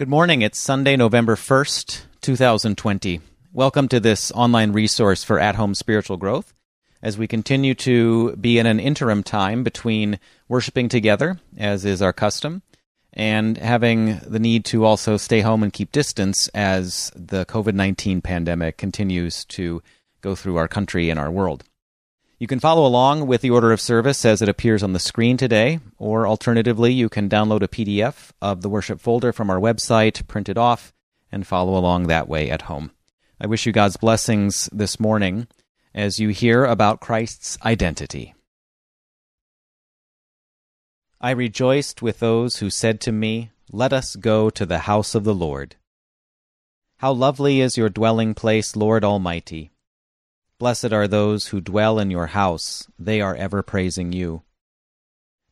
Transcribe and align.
Good 0.00 0.08
morning. 0.08 0.40
It's 0.40 0.58
Sunday, 0.58 0.96
November 0.96 1.36
1st, 1.36 2.04
2020. 2.22 3.20
Welcome 3.52 3.86
to 3.88 4.00
this 4.00 4.32
online 4.32 4.72
resource 4.72 5.22
for 5.24 5.38
at 5.38 5.56
home 5.56 5.74
spiritual 5.74 6.16
growth 6.16 6.54
as 7.02 7.18
we 7.18 7.26
continue 7.26 7.74
to 7.74 8.34
be 8.36 8.58
in 8.58 8.64
an 8.64 8.80
interim 8.80 9.22
time 9.22 9.62
between 9.62 10.18
worshiping 10.48 10.88
together, 10.88 11.38
as 11.58 11.84
is 11.84 12.00
our 12.00 12.14
custom, 12.14 12.62
and 13.12 13.58
having 13.58 14.18
the 14.26 14.38
need 14.38 14.64
to 14.64 14.86
also 14.86 15.18
stay 15.18 15.42
home 15.42 15.62
and 15.62 15.74
keep 15.74 15.92
distance 15.92 16.48
as 16.54 17.12
the 17.14 17.44
COVID 17.44 17.74
19 17.74 18.22
pandemic 18.22 18.78
continues 18.78 19.44
to 19.44 19.82
go 20.22 20.34
through 20.34 20.56
our 20.56 20.66
country 20.66 21.10
and 21.10 21.20
our 21.20 21.30
world. 21.30 21.62
You 22.40 22.46
can 22.46 22.58
follow 22.58 22.86
along 22.86 23.26
with 23.26 23.42
the 23.42 23.50
order 23.50 23.70
of 23.70 23.82
service 23.82 24.24
as 24.24 24.40
it 24.40 24.48
appears 24.48 24.82
on 24.82 24.94
the 24.94 24.98
screen 24.98 25.36
today, 25.36 25.78
or 25.98 26.26
alternatively, 26.26 26.90
you 26.90 27.10
can 27.10 27.28
download 27.28 27.62
a 27.62 27.68
PDF 27.68 28.30
of 28.40 28.62
the 28.62 28.70
worship 28.70 28.98
folder 28.98 29.30
from 29.30 29.50
our 29.50 29.60
website, 29.60 30.26
print 30.26 30.48
it 30.48 30.56
off, 30.56 30.94
and 31.30 31.46
follow 31.46 31.76
along 31.76 32.06
that 32.06 32.28
way 32.28 32.50
at 32.50 32.62
home. 32.62 32.92
I 33.38 33.46
wish 33.46 33.66
you 33.66 33.72
God's 33.72 33.98
blessings 33.98 34.70
this 34.72 34.98
morning 34.98 35.48
as 35.94 36.18
you 36.18 36.30
hear 36.30 36.64
about 36.64 37.00
Christ's 37.00 37.58
identity. 37.62 38.34
I 41.20 41.32
rejoiced 41.32 42.00
with 42.00 42.20
those 42.20 42.56
who 42.56 42.70
said 42.70 43.02
to 43.02 43.12
me, 43.12 43.50
Let 43.70 43.92
us 43.92 44.16
go 44.16 44.48
to 44.48 44.64
the 44.64 44.78
house 44.78 45.14
of 45.14 45.24
the 45.24 45.34
Lord. 45.34 45.76
How 47.00 47.12
lovely 47.12 47.60
is 47.60 47.76
your 47.76 47.90
dwelling 47.90 48.32
place, 48.32 48.76
Lord 48.76 49.04
Almighty! 49.04 49.72
Blessed 50.60 50.92
are 50.92 51.08
those 51.08 51.46
who 51.46 51.62
dwell 51.62 51.98
in 51.98 52.10
your 52.10 52.26
house, 52.26 52.86
they 52.98 53.22
are 53.22 53.34
ever 53.34 53.62
praising 53.62 54.12
you. 54.12 54.42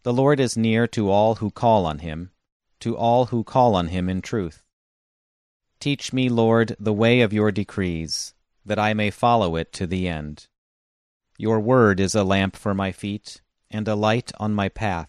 The 0.03 0.12
Lord 0.12 0.39
is 0.39 0.55
near 0.55 0.87
to 0.89 1.11
all 1.11 1.37
who 1.37 1.51
call 1.51 1.87
on 1.87 2.01
him, 2.01 2.30
to 2.80 2.95
all 2.95 3.25
who 3.25 3.43
call 3.43 3.75
on 3.75 3.89
him 3.89 4.11
in 4.11 4.21
truth. 4.21 4.66
Teach 5.80 6.13
me, 6.13 6.29
Lord, 6.29 6.77
the 6.79 6.93
way 6.93 7.23
of 7.23 7.32
your 7.32 7.51
decrees, 7.51 8.35
that 8.66 8.79
I 8.79 8.93
may 8.93 9.09
follow 9.10 9.57
it 9.57 9.73
to 9.73 9.87
the 9.87 10.07
end. 10.07 10.47
Your 11.38 11.59
word 11.59 12.01
is 12.01 12.15
a 12.15 12.23
lamp 12.23 12.54
for 12.54 12.75
my 12.75 12.93
feet, 12.93 13.41
and 13.71 13.88
a 13.88 13.95
light 13.95 14.30
on 14.38 14.52
my 14.52 14.69
path. 14.69 15.09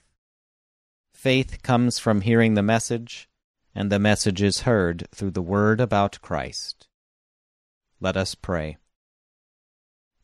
Faith 1.13 1.61
comes 1.61 1.99
from 1.99 2.21
hearing 2.21 2.53
the 2.53 2.63
message, 2.63 3.27
and 3.75 3.91
the 3.91 3.99
message 3.99 4.41
is 4.41 4.61
heard 4.61 5.09
through 5.13 5.31
the 5.31 5.41
word 5.41 5.81
about 5.81 6.21
Christ. 6.21 6.87
Let 7.99 8.15
us 8.15 8.33
pray. 8.33 8.77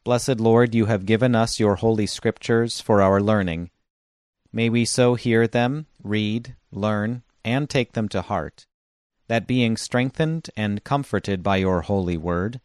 Blessed 0.06 0.40
Lord, 0.40 0.76
you 0.76 0.86
have 0.86 1.08
given 1.08 1.34
us 1.34 1.60
your 1.60 1.78
holy 1.78 2.06
scriptures 2.06 2.80
for 2.80 3.02
our 3.02 3.20
learning. 3.20 3.72
May 4.54 4.70
we 4.70 4.86
so 4.86 5.16
hear 5.16 5.48
them, 5.48 5.88
read, 6.04 6.56
learn, 6.72 7.24
and 7.44 7.68
take 7.68 7.94
them 7.94 8.08
to 8.10 8.22
heart, 8.22 8.68
that 9.28 9.48
being 9.48 9.76
strengthened 9.76 10.52
and 10.56 10.84
comforted 10.84 11.42
by 11.42 11.58
your 11.58 11.82
holy 11.82 12.18
word, 12.18 12.62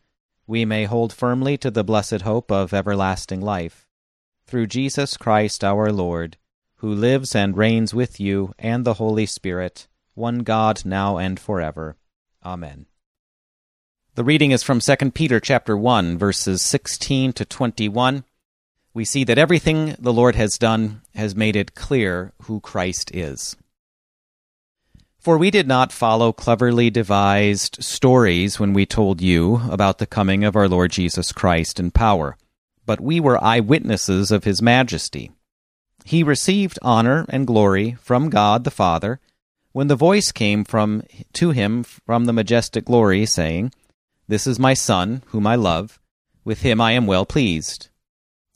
we 0.46 0.66
may 0.66 0.84
hold 0.84 1.14
firmly 1.14 1.56
to 1.56 1.70
the 1.70 1.82
blessed 1.82 2.20
hope 2.20 2.52
of 2.52 2.74
everlasting 2.74 3.40
life. 3.40 3.88
Through 4.46 4.66
Jesus 4.66 5.16
Christ 5.16 5.64
our 5.64 5.90
Lord, 5.90 6.36
who 6.76 6.92
lives 6.92 7.34
and 7.34 7.56
reigns 7.56 7.94
with 7.94 8.20
you 8.20 8.52
and 8.58 8.84
the 8.84 8.94
Holy 9.00 9.24
Spirit, 9.24 9.88
one 10.12 10.40
God 10.40 10.84
now 10.84 11.16
and 11.16 11.40
forever. 11.40 11.96
Amen. 12.44 12.84
The 14.16 14.24
reading 14.24 14.50
is 14.50 14.64
from 14.64 14.80
2 14.80 15.12
Peter 15.12 15.38
chapter 15.38 15.76
1 15.76 16.18
verses 16.18 16.62
16 16.62 17.32
to 17.34 17.44
21. 17.44 18.24
We 18.92 19.04
see 19.04 19.22
that 19.22 19.38
everything 19.38 19.94
the 20.00 20.12
Lord 20.12 20.34
has 20.34 20.58
done 20.58 21.02
has 21.14 21.36
made 21.36 21.54
it 21.54 21.76
clear 21.76 22.32
who 22.42 22.58
Christ 22.58 23.14
is. 23.14 23.56
For 25.20 25.38
we 25.38 25.52
did 25.52 25.68
not 25.68 25.92
follow 25.92 26.32
cleverly 26.32 26.90
devised 26.90 27.84
stories 27.84 28.58
when 28.58 28.72
we 28.72 28.84
told 28.84 29.22
you 29.22 29.60
about 29.70 29.98
the 29.98 30.08
coming 30.08 30.42
of 30.42 30.56
our 30.56 30.68
Lord 30.68 30.90
Jesus 30.90 31.30
Christ 31.30 31.78
in 31.78 31.92
power, 31.92 32.36
but 32.84 33.00
we 33.00 33.20
were 33.20 33.42
eyewitnesses 33.42 34.32
of 34.32 34.42
his 34.42 34.60
majesty. 34.60 35.30
He 36.04 36.24
received 36.24 36.80
honor 36.82 37.26
and 37.28 37.46
glory 37.46 37.96
from 38.00 38.28
God 38.28 38.64
the 38.64 38.72
Father 38.72 39.20
when 39.70 39.86
the 39.86 39.94
voice 39.94 40.32
came 40.32 40.64
from 40.64 41.04
to 41.34 41.52
him 41.52 41.84
from 41.84 42.24
the 42.24 42.32
majestic 42.32 42.86
glory 42.86 43.24
saying, 43.24 43.72
this 44.30 44.46
is 44.46 44.60
my 44.60 44.74
Son, 44.74 45.24
whom 45.26 45.44
I 45.44 45.56
love. 45.56 45.98
With 46.44 46.62
him 46.62 46.80
I 46.80 46.92
am 46.92 47.08
well 47.08 47.26
pleased. 47.26 47.88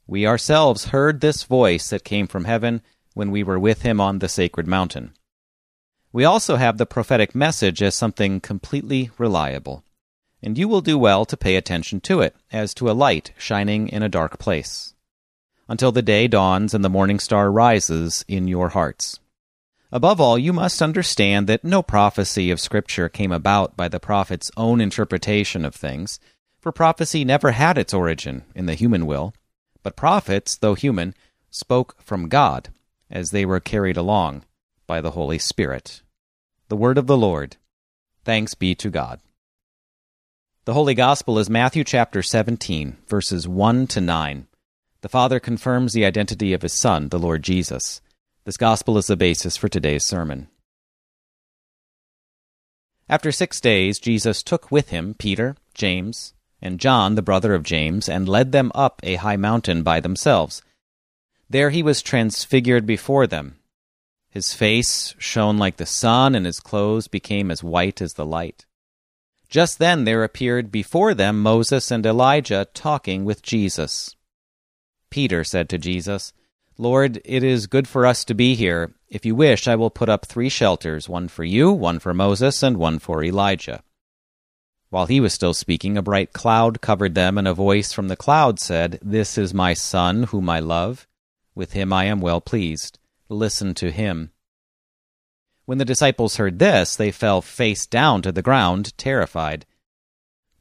We 0.07 0.25
ourselves 0.25 0.87
heard 0.87 1.21
this 1.21 1.43
voice 1.43 1.91
that 1.91 2.05
came 2.05 2.29
from 2.29 2.45
heaven 2.45 2.81
when 3.15 3.33
we 3.33 3.43
were 3.43 3.59
with 3.59 3.83
him 3.83 4.01
on 4.01 4.21
the 4.21 4.29
sacred 4.29 4.69
mountain. 4.69 5.15
We 6.13 6.25
also 6.25 6.55
have 6.55 6.79
the 6.79 6.87
prophetic 6.87 7.35
message 7.35 7.83
as 7.83 7.97
something 7.97 8.39
completely 8.39 9.11
reliable, 9.19 9.83
and 10.41 10.57
you 10.57 10.69
will 10.69 10.81
do 10.81 10.97
well 10.97 11.25
to 11.25 11.37
pay 11.37 11.57
attention 11.57 12.01
to 12.03 12.21
it, 12.21 12.37
as 12.53 12.73
to 12.75 12.89
a 12.89 12.93
light 12.93 13.33
shining 13.37 13.89
in 13.89 14.05
a 14.05 14.09
dark 14.09 14.39
place, 14.39 14.95
until 15.69 15.91
the 15.91 16.03
day 16.03 16.29
dawns 16.29 16.73
and 16.73 16.85
the 16.85 16.89
morning 16.89 17.19
star 17.19 17.51
rises 17.51 18.25
in 18.29 18.47
your 18.47 18.69
hearts. 18.69 19.19
Above 19.95 20.21
all, 20.21 20.37
you 20.37 20.53
must 20.53 20.83
understand 20.83 21.47
that 21.47 21.63
no 21.63 21.81
prophecy 21.81 22.51
of 22.51 22.61
Scripture 22.61 23.09
came 23.09 23.31
about 23.31 23.77
by 23.77 23.87
the 23.87 24.01
prophet's 24.01 24.51
own 24.57 24.81
interpretation 24.81 25.65
of 25.65 25.73
things, 25.73 26.19
for 26.59 26.73
prophecy 26.73 27.25
never 27.25 27.53
had 27.53 27.79
its 27.79 27.95
origin 27.95 28.43
in 28.57 28.67
the 28.67 28.75
human 28.75 29.07
will. 29.07 29.33
But 29.85 29.95
prophets, 29.95 30.57
though 30.57 30.75
human, 30.75 31.15
spoke 31.49 31.95
from 32.03 32.29
God 32.29 32.71
as 33.09 33.31
they 33.31 33.47
were 33.47 33.61
carried 33.61 33.97
along 33.97 34.45
by 34.89 35.01
the 35.01 35.13
Holy 35.13 35.39
Spirit. 35.39 36.03
The 36.67 36.77
Word 36.77 36.99
of 36.99 37.07
the 37.07 37.17
Lord. 37.17 37.57
Thanks 38.25 38.55
be 38.55 38.75
to 38.75 38.91
God. 38.91 39.21
The 40.65 40.75
Holy 40.75 40.95
Gospel 40.95 41.39
is 41.39 41.49
Matthew 41.49 41.85
chapter 41.85 42.21
17, 42.21 42.97
verses 43.07 43.47
1 43.47 43.87
to 43.87 44.01
9. 44.01 44.49
The 45.03 45.09
Father 45.09 45.39
confirms 45.39 45.93
the 45.93 46.05
identity 46.05 46.53
of 46.53 46.63
His 46.63 46.73
Son, 46.73 47.11
the 47.11 47.19
Lord 47.21 47.45
Jesus. 47.45 48.01
This 48.45 48.57
gospel 48.59 48.99
is 48.99 49.07
the 49.07 49.17
basis 49.17 49.57
for 49.57 49.71
today's 49.71 50.05
sermon. 50.05 50.49
After 53.09 53.33
six 53.33 53.59
days, 53.59 53.99
Jesus 53.99 54.43
took 54.43 54.71
with 54.71 54.91
him 54.91 55.15
Peter, 55.15 55.57
James, 55.73 56.35
and 56.61 56.79
John, 56.79 57.15
the 57.15 57.23
brother 57.23 57.55
of 57.55 57.63
James, 57.63 58.07
and 58.07 58.29
led 58.29 58.53
them 58.53 58.71
up 58.75 59.01
a 59.03 59.15
high 59.15 59.37
mountain 59.37 59.83
by 59.83 59.99
themselves. 59.99 60.63
There 61.49 61.71
he 61.71 61.83
was 61.83 62.03
transfigured 62.03 62.87
before 62.87 63.27
them. 63.27 63.57
His 64.29 64.53
face 64.53 65.15
shone 65.19 65.57
like 65.57 65.79
the 65.79 65.87
sun, 65.87 66.35
and 66.35 66.45
his 66.45 66.61
clothes 66.61 67.09
became 67.09 67.51
as 67.51 67.65
white 67.65 68.03
as 68.03 68.13
the 68.13 68.27
light. 68.27 68.67
Just 69.49 69.79
then 69.79 70.05
there 70.05 70.23
appeared 70.23 70.71
before 70.71 71.15
them 71.15 71.43
Moses 71.43 71.91
and 71.91 72.05
Elijah 72.05 72.67
talking 72.75 73.25
with 73.25 73.43
Jesus. 73.43 74.17
Peter 75.09 75.45
said 75.45 75.71
to 75.71 75.79
Jesus, 75.79 76.35
Lord, 76.77 77.21
it 77.25 77.45
is 77.45 77.69
good 77.69 77.87
for 77.87 78.05
us 78.05 78.25
to 78.25 78.35
be 78.35 78.57
here. 78.57 78.93
If 79.09 79.25
you 79.25 79.37
wish, 79.37 79.69
I 79.69 79.77
will 79.77 79.91
put 79.91 80.09
up 80.09 80.27
three 80.27 80.49
shelters 80.49 81.09
one 81.09 81.29
for 81.29 81.45
you, 81.45 81.71
one 81.71 82.01
for 82.01 82.13
Moses, 82.13 82.63
and 82.65 82.77
one 82.77 82.99
for 82.99 83.23
Elijah. 83.23 83.83
While 84.91 85.07
he 85.07 85.21
was 85.21 85.33
still 85.33 85.55
speaking, 85.55 85.97
a 85.97 86.03
bright 86.03 86.33
cloud 86.33 86.81
covered 86.81 87.15
them, 87.15 87.39
and 87.39 87.47
a 87.47 87.55
voice 87.55 87.93
from 87.93 88.09
the 88.09 88.17
cloud 88.17 88.59
said, 88.59 88.99
This 89.03 89.39
is 89.39 89.55
my 89.55 89.73
Son, 89.73 90.25
whom 90.25 90.49
I 90.49 90.59
love. 90.59 91.07
With 91.55 91.73
him 91.73 91.93
I 91.93 92.07
am 92.07 92.21
well 92.21 92.41
pleased. 92.41 92.99
Listen 93.29 93.75
to 93.75 93.93
him. 93.93 94.33
When 95.67 95.79
the 95.79 95.85
disciples 95.85 96.37
heard 96.37 96.59
this, 96.59 96.97
they 96.97 97.11
fell 97.11 97.41
face 97.41 97.87
down 97.87 98.21
to 98.23 98.33
the 98.33 98.43
ground, 98.43 98.97
terrified. 98.99 99.65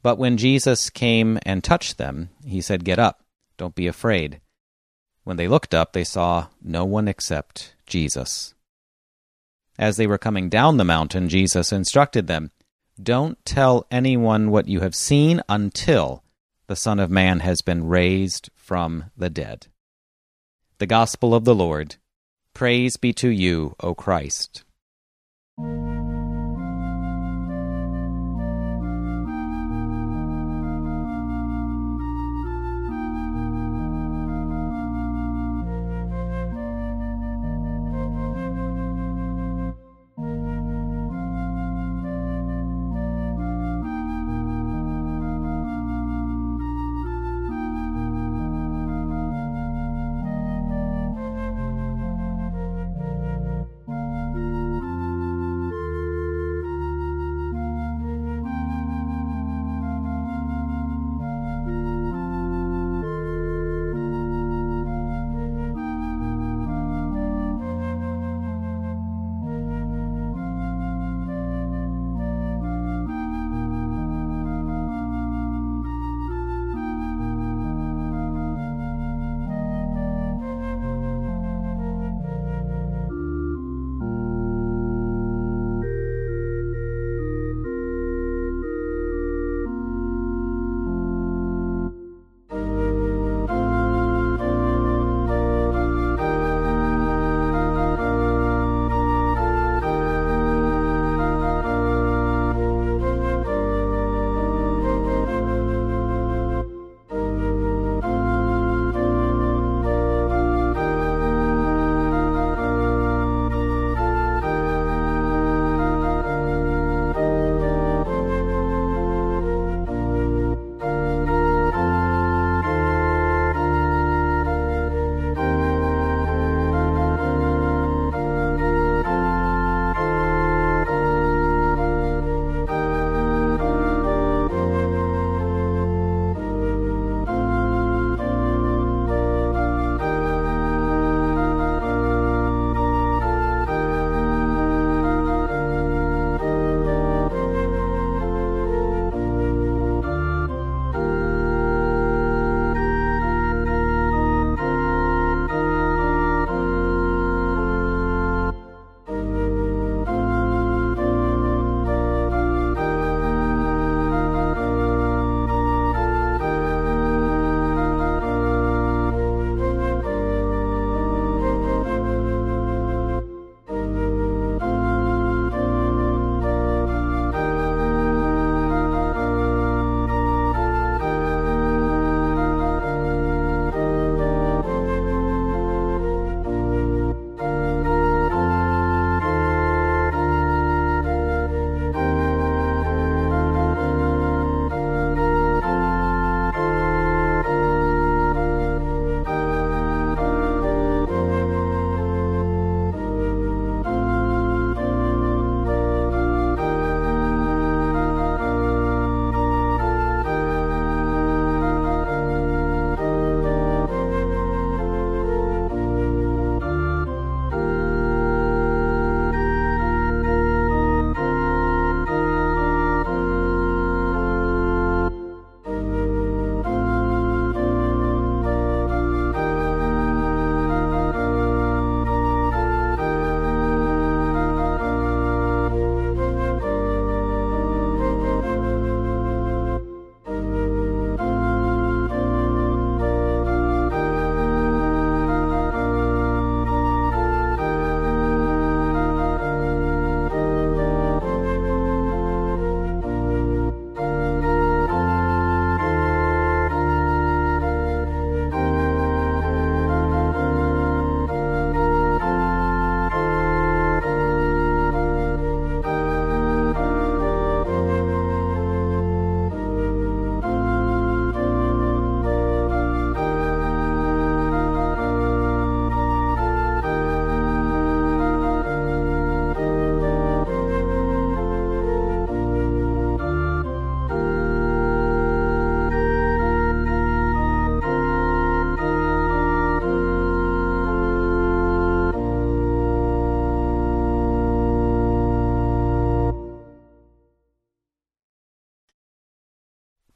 But 0.02 0.18
when 0.18 0.36
Jesus 0.36 0.90
came 0.90 1.38
and 1.44 1.62
touched 1.62 1.98
them, 1.98 2.30
he 2.44 2.60
said, 2.60 2.84
Get 2.84 2.98
up, 2.98 3.24
don't 3.56 3.74
be 3.74 3.86
afraid. 3.86 4.40
When 5.24 5.36
they 5.38 5.48
looked 5.48 5.74
up, 5.74 5.92
they 5.92 6.04
saw 6.04 6.48
no 6.62 6.84
one 6.84 7.08
except 7.08 7.74
Jesus. 7.86 8.54
As 9.78 9.96
they 9.96 10.06
were 10.06 10.18
coming 10.18 10.48
down 10.48 10.76
the 10.76 10.84
mountain, 10.84 11.28
Jesus 11.28 11.72
instructed 11.72 12.26
them, 12.26 12.50
Don't 13.02 13.42
tell 13.44 13.86
anyone 13.90 14.50
what 14.50 14.68
you 14.68 14.80
have 14.80 14.94
seen 14.94 15.42
until 15.48 16.22
the 16.66 16.76
Son 16.76 17.00
of 17.00 17.10
Man 17.10 17.40
has 17.40 17.60
been 17.62 17.88
raised 17.88 18.50
from 18.54 19.10
the 19.16 19.30
dead. 19.30 19.66
The 20.78 20.86
Gospel 20.86 21.34
of 21.34 21.44
the 21.44 21.54
Lord. 21.54 21.96
Praise 22.52 22.96
be 22.96 23.12
to 23.14 23.28
you, 23.28 23.74
O 23.80 23.94
Christ. 23.94 24.62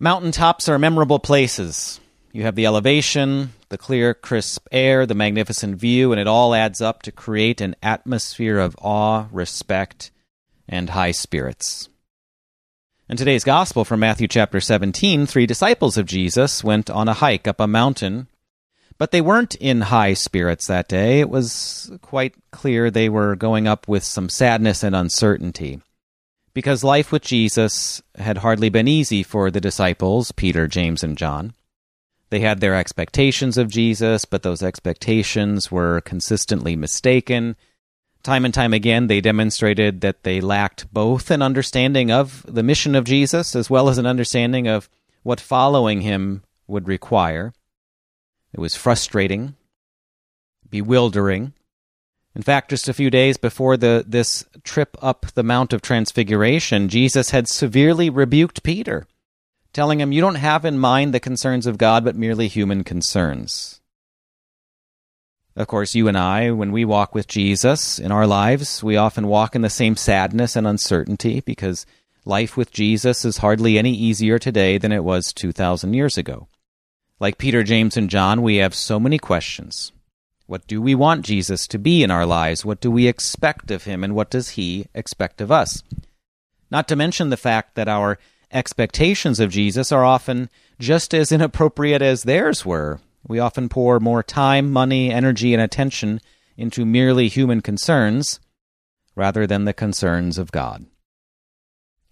Mountaintops 0.09 0.71
are 0.71 0.79
memorable 0.79 1.19
places. 1.19 2.01
You 2.33 2.45
have 2.45 2.55
the 2.55 2.65
elevation, 2.65 3.53
the 3.69 3.77
clear, 3.77 4.15
crisp 4.15 4.67
air, 4.73 5.05
the 5.05 5.15
magnificent 5.15 5.77
view, 5.77 6.13
and 6.13 6.19
it 6.19 6.27
all 6.27 6.55
adds 6.55 6.81
up 6.81 7.03
to 7.03 7.13
create 7.13 7.61
an 7.61 7.77
atmosphere 7.83 8.59
of 8.59 8.75
awe, 8.81 9.27
respect, 9.31 10.11
and 10.67 10.89
high 10.89 11.11
spirits. 11.11 11.91
In 13.11 13.19
today's 13.19 13.45
gospel 13.45 13.85
from 13.85 14.01
Matthew 14.01 14.29
chapter 14.29 14.63
17, 14.63 15.27
three 15.27 15.45
disciples 15.45 15.99
of 15.99 16.07
Jesus 16.07 16.65
went 16.65 16.89
on 16.89 17.07
a 17.07 17.13
hike 17.13 17.47
up 17.47 17.61
a 17.61 17.67
mountain, 17.67 18.29
but 18.97 19.11
they 19.11 19.21
weren't 19.21 19.57
in 19.57 19.83
high 19.83 20.15
spirits 20.15 20.67
that 20.69 20.89
day. 20.89 21.21
It 21.21 21.29
was 21.29 21.93
quite 22.01 22.35
clear 22.51 22.91
they 22.91 23.11
were 23.11 23.37
going 23.37 23.69
up 23.69 23.87
with 23.87 24.05
some 24.05 24.31
sadness 24.31 24.83
and 24.83 24.97
uncertainty. 24.97 25.83
Because 26.59 26.83
life 26.83 27.13
with 27.13 27.23
Jesus 27.23 28.03
had 28.17 28.39
hardly 28.39 28.69
been 28.69 28.89
easy 28.89 29.23
for 29.23 29.49
the 29.49 29.61
disciples, 29.61 30.33
Peter, 30.33 30.67
James, 30.67 31.05
and 31.05 31.17
John. 31.17 31.55
They 32.31 32.41
had 32.41 32.59
their 32.59 32.75
expectations 32.75 33.57
of 33.57 33.71
Jesus, 33.71 34.25
but 34.25 34.43
those 34.43 34.61
expectations 34.61 35.71
were 35.71 36.01
consistently 36.01 36.75
mistaken 36.75 37.55
Time 38.23 38.45
and 38.45 38.53
time 38.53 38.75
again, 38.75 39.07
they 39.07 39.21
demonstrated 39.21 40.01
that 40.01 40.25
they 40.25 40.41
lacked 40.41 40.93
both 40.93 41.31
an 41.31 41.41
understanding 41.41 42.11
of 42.11 42.45
the 42.49 42.63
mission 42.63 42.95
of 42.95 43.05
Jesus 43.05 43.55
as 43.55 43.71
well 43.71 43.89
as 43.89 43.97
an 43.97 44.07
understanding 44.07 44.67
of 44.67 44.91
what 45.23 45.41
following 45.41 46.01
him 46.01 46.43
would 46.67 46.89
require. 46.89 47.53
It 48.53 48.61
was 48.61 48.75
frustrating, 48.75 49.55
bewildering. 50.69 51.55
In 52.39 52.45
fact, 52.45 52.71
just 52.71 52.89
a 52.89 52.95
few 52.95 53.11
days 53.11 53.37
before 53.37 53.77
the, 53.77 54.05
this 54.07 54.45
trip 54.63 54.97
up 55.03 55.27
the 55.35 55.43
Mount 55.43 55.73
of 55.73 55.83
Transfiguration, 55.83 56.89
Jesus 56.89 57.31
had 57.31 57.49
severely 57.49 58.09
rebuked 58.09 58.63
Peter, 58.63 59.09
telling 59.73 60.01
him, 60.01 60.13
You 60.13 60.21
don't 60.21 60.37
have 60.37 60.65
in 60.65 60.79
mind 60.79 61.13
the 61.13 61.19
concerns 61.19 61.67
of 61.67 61.79
God, 61.79 62.05
but 62.05 62.15
merely 62.15 62.47
human 62.47 62.85
concerns. 62.85 63.81
Of 65.57 65.67
course, 65.67 65.97
you 65.97 66.07
and 66.07 66.17
I, 66.17 66.53
when 66.53 66.71
we 66.71 66.85
walk 66.85 67.13
with 67.13 67.27
Jesus 67.27 67.99
in 67.99 68.13
our 68.13 68.25
lives, 68.25 68.85
we 68.85 68.97
often 68.97 69.27
walk 69.27 69.57
in 69.57 69.63
the 69.63 69.69
same 69.69 69.97
sadness 69.97 70.55
and 70.55 70.65
uncertainty 70.65 71.41
because 71.41 71.87
life 72.25 72.57
with 72.57 72.71
Jesus 72.71 73.25
is 73.25 73.39
hardly 73.39 73.77
any 73.77 73.93
easier 73.93 74.39
today 74.39 74.79
than 74.79 74.93
it 74.93 75.03
was 75.03 75.33
2,000 75.33 75.93
years 75.93 76.17
ago. 76.17 76.47
Like 77.19 77.37
Peter, 77.37 77.65
James, 77.65 77.97
and 77.97 78.09
John, 78.09 78.43
we 78.43 78.59
have 78.59 78.77
so 78.77 79.01
many 79.01 79.19
questions. 79.19 79.91
What 80.49 80.67
do 80.67 80.83
we 80.83 80.97
want 80.97 81.25
Jesus 81.25 81.69
to 81.69 81.79
be 81.79 82.03
in 82.03 82.11
our 82.11 82.27
lives? 82.27 82.65
What 82.65 82.81
do 82.81 82.91
we 82.91 83.07
expect 83.07 83.71
of 83.71 83.85
him? 83.85 84.03
And 84.03 84.17
what 84.17 84.31
does 84.31 84.51
he 84.51 84.87
expect 84.93 85.41
of 85.41 85.53
us? 85.53 85.85
Not 86.69 86.89
to 86.89 86.97
mention 86.97 87.31
the 87.31 87.37
fact 87.37 87.77
that 87.77 87.87
our 87.87 88.19
expectations 88.51 89.39
of 89.39 89.51
Jesus 89.53 89.93
are 89.93 90.05
often 90.05 90.51
just 90.81 91.15
as 91.15 91.31
inappropriate 91.31 92.03
as 92.03 92.25
theirs 92.25 92.67
were 92.67 92.99
we 93.29 93.39
often 93.39 93.69
pour 93.69 94.01
more 94.01 94.23
time, 94.23 94.73
money, 94.73 95.13
energy, 95.13 95.53
and 95.53 95.63
attention 95.63 96.21
into 96.57 96.85
merely 96.85 97.29
human 97.29 97.61
concerns 97.61 98.41
rather 99.15 99.47
than 99.47 99.65
the 99.65 99.75
concerns 99.75 100.39
of 100.39 100.51
God. 100.51 100.87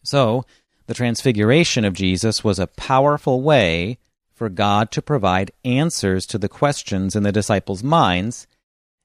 So, 0.03 0.45
the 0.87 0.95
transfiguration 0.95 1.85
of 1.85 1.95
Jesus 1.95 2.45
was 2.45 2.59
a 2.59 2.69
powerful 2.69 3.43
way 3.43 3.99
for 4.37 4.49
God 4.51 4.93
to 4.93 5.03
provide 5.03 5.51
answers 5.65 6.27
to 6.27 6.39
the 6.39 6.49
questions 6.49 7.17
in 7.17 7.23
the 7.23 7.33
disciples' 7.33 7.83
minds, 7.83 8.47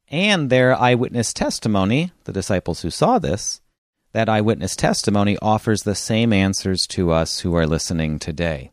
and 0.10 0.50
their 0.50 0.76
eyewitness 0.76 1.34
testimony, 1.34 2.12
the 2.26 2.34
disciples 2.34 2.82
who 2.82 2.90
saw 2.90 3.18
this, 3.18 3.62
that 4.12 4.28
eyewitness 4.28 4.76
testimony 4.76 5.38
offers 5.42 5.84
the 5.84 5.96
same 5.96 6.34
answers 6.34 6.86
to 6.86 7.12
us 7.12 7.40
who 7.40 7.56
are 7.56 7.66
listening 7.66 8.20
today. 8.20 8.72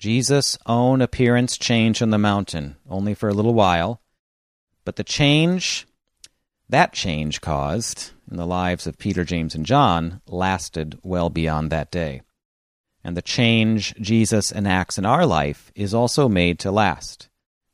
Jesus' 0.00 0.58
own 0.66 1.00
appearance 1.00 1.56
changed 1.56 2.02
on 2.02 2.10
the 2.10 2.18
mountain, 2.18 2.74
only 2.90 3.14
for 3.14 3.28
a 3.28 3.34
little 3.34 3.54
while. 3.54 4.02
But 4.84 4.96
the 4.96 5.04
change 5.04 5.86
that 6.68 6.92
change 6.92 7.40
caused 7.40 8.10
in 8.28 8.36
the 8.36 8.46
lives 8.46 8.86
of 8.86 8.98
Peter, 8.98 9.24
James, 9.24 9.54
and 9.54 9.64
John 9.64 10.22
lasted 10.26 10.98
well 11.04 11.30
beyond 11.30 11.70
that 11.70 11.92
day. 11.92 12.22
And 13.04 13.16
the 13.16 13.22
change 13.22 13.94
Jesus 14.00 14.52
enacts 14.52 14.96
in 14.96 15.04
our 15.04 15.26
life 15.26 15.72
is 15.74 15.92
also 15.92 16.28
made 16.28 16.58
to 16.60 16.70
last 16.70 17.28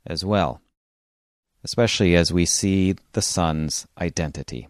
as 0.07 0.25
well, 0.25 0.61
especially 1.63 2.17
as 2.17 2.33
we 2.33 2.47
see 2.47 2.97
the 3.13 3.23
Son's 3.23 3.87
identity. 4.01 4.69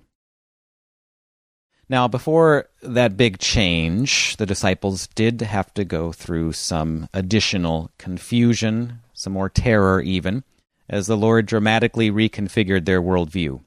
Now, 1.88 2.06
before 2.06 2.68
that 2.82 3.16
big 3.16 3.38
change, 3.38 4.36
the 4.36 4.44
disciples 4.44 5.06
did 5.06 5.40
have 5.40 5.72
to 5.74 5.84
go 5.84 6.12
through 6.12 6.52
some 6.52 7.08
additional 7.14 7.90
confusion, 7.96 9.00
some 9.14 9.32
more 9.32 9.48
terror 9.48 10.00
even, 10.02 10.44
as 10.88 11.06
the 11.06 11.16
Lord 11.16 11.46
dramatically 11.46 12.10
reconfigured 12.10 12.84
their 12.84 13.00
worldview. 13.00 13.60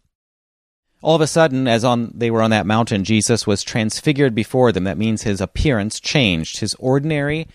All 1.01 1.15
of 1.15 1.21
a 1.21 1.27
sudden, 1.27 1.67
as 1.67 1.83
on 1.83 2.11
they 2.13 2.29
were 2.29 2.43
on 2.43 2.51
that 2.51 2.67
mountain, 2.67 3.03
Jesus 3.03 3.47
was 3.47 3.63
transfigured 3.63 4.35
before 4.35 4.71
them. 4.71 4.83
That 4.83 4.97
means 4.97 5.23
his 5.23 5.41
appearance 5.41 5.99
changed. 5.99 6.59
His 6.59 6.75
ordinary 6.75 7.47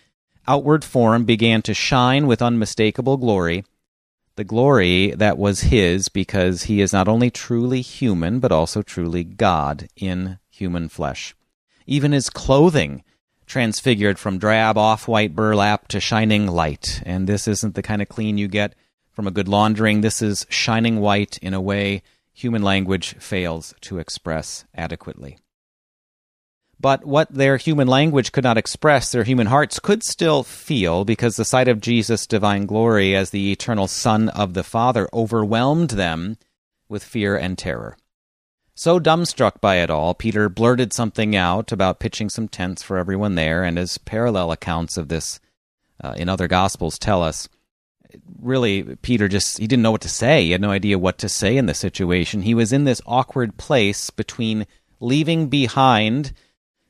outward 0.49 0.85
form 0.85 1.25
began 1.25 1.63
to 1.63 1.75
shine 1.75 2.27
with 2.27 2.43
unmistakable 2.43 3.17
glory, 3.17 3.65
the 4.35 4.45
glory 4.45 5.13
that 5.13 5.39
was 5.39 5.63
his 5.63 6.09
because 6.09 6.65
he 6.65 6.81
is 6.81 6.93
not 6.93 7.09
only 7.09 7.31
truly 7.31 7.81
human, 7.81 8.41
but 8.41 8.53
also 8.53 8.83
truly 8.83 9.23
God 9.23 9.89
in 9.97 10.39
human 10.51 10.89
flesh. 10.89 11.35
Even 11.87 12.13
his 12.13 12.31
clothing 12.31 13.05
transfigured 13.47 14.19
from 14.19 14.39
drab 14.39 14.77
off 14.77 15.07
white 15.07 15.37
burlap 15.37 15.87
to 15.89 16.01
shining 16.01 16.49
light. 16.49 17.01
And 17.07 17.29
this 17.29 17.47
isn't 17.47 17.77
the 17.77 17.83
kind 17.83 18.03
of 18.03 18.09
clean 18.09 18.39
you 18.39 18.49
get 18.49 18.75
from 19.13 19.29
a 19.29 19.31
good 19.31 19.47
laundering. 19.47 20.01
This 20.01 20.21
is 20.21 20.47
shining 20.49 21.01
white 21.01 21.39
in 21.39 21.55
a 21.55 21.61
way 21.61 22.03
human 22.37 22.63
language 22.63 23.15
fails 23.15 23.75
to 23.81 23.99
express 23.99 24.67
adequately. 24.75 25.39
But 26.79 27.07
what 27.07 27.33
their 27.33 27.57
human 27.57 27.89
language 27.89 28.31
could 28.31 28.45
not 28.45 28.59
express, 28.59 29.11
their 29.11 29.25
human 29.25 29.47
hearts 29.47 29.81
could 29.81 30.03
still 30.03 30.43
feel, 30.43 31.07
because 31.07 31.37
the 31.37 31.45
sight 31.47 31.67
of 31.67 31.81
Jesus' 31.81 32.27
divine 32.27 32.67
glory 32.67 33.17
as 33.17 33.31
the 33.31 33.51
eternal 33.51 33.87
Son 33.87 34.29
of 34.29 34.53
the 34.53 34.63
Father 34.63 35.09
overwhelmed 35.15 35.91
them 35.91 36.37
with 36.91 37.03
fear 37.03 37.35
and 37.35 37.57
terror. 37.57 37.97
So 38.75 39.01
dumbstruck 39.01 39.63
by 39.63 39.77
it 39.77 39.89
all, 39.89 40.13
Peter 40.13 40.51
blurted 40.51 40.93
something 40.93 41.35
out 41.35 41.73
about 41.73 42.01
pitching 42.01 42.29
some 42.29 42.49
tents 42.49 42.83
for 42.83 42.99
everyone 42.99 43.35
there, 43.35 43.65
and 43.65 43.79
as 43.79 43.97
parallel 43.97 44.53
accounts 44.53 44.99
of 44.99 45.09
this 45.09 45.41
uh, 46.05 46.13
in 46.19 46.29
other 46.29 46.49
Gospels 46.49 46.99
tell 46.99 47.23
us, 47.23 47.49
really, 48.41 48.97
Peter 48.97 49.29
just 49.29 49.59
he 49.59 49.67
didn't 49.67 49.83
know 49.83 49.93
what 49.93 50.01
to 50.03 50.09
say. 50.09 50.45
He 50.45 50.51
had 50.53 50.61
no 50.61 50.71
idea 50.71 50.99
what 50.99 51.19
to 51.19 51.29
say 51.29 51.57
in 51.57 51.67
this 51.67 51.79
situation. 51.79 52.43
He 52.43 52.55
was 52.55 52.73
in 52.73 52.85
this 52.85 53.03
awkward 53.07 53.57
place 53.57 54.11
between 54.11 54.67
leaving 55.01 55.49
behind 55.49 56.33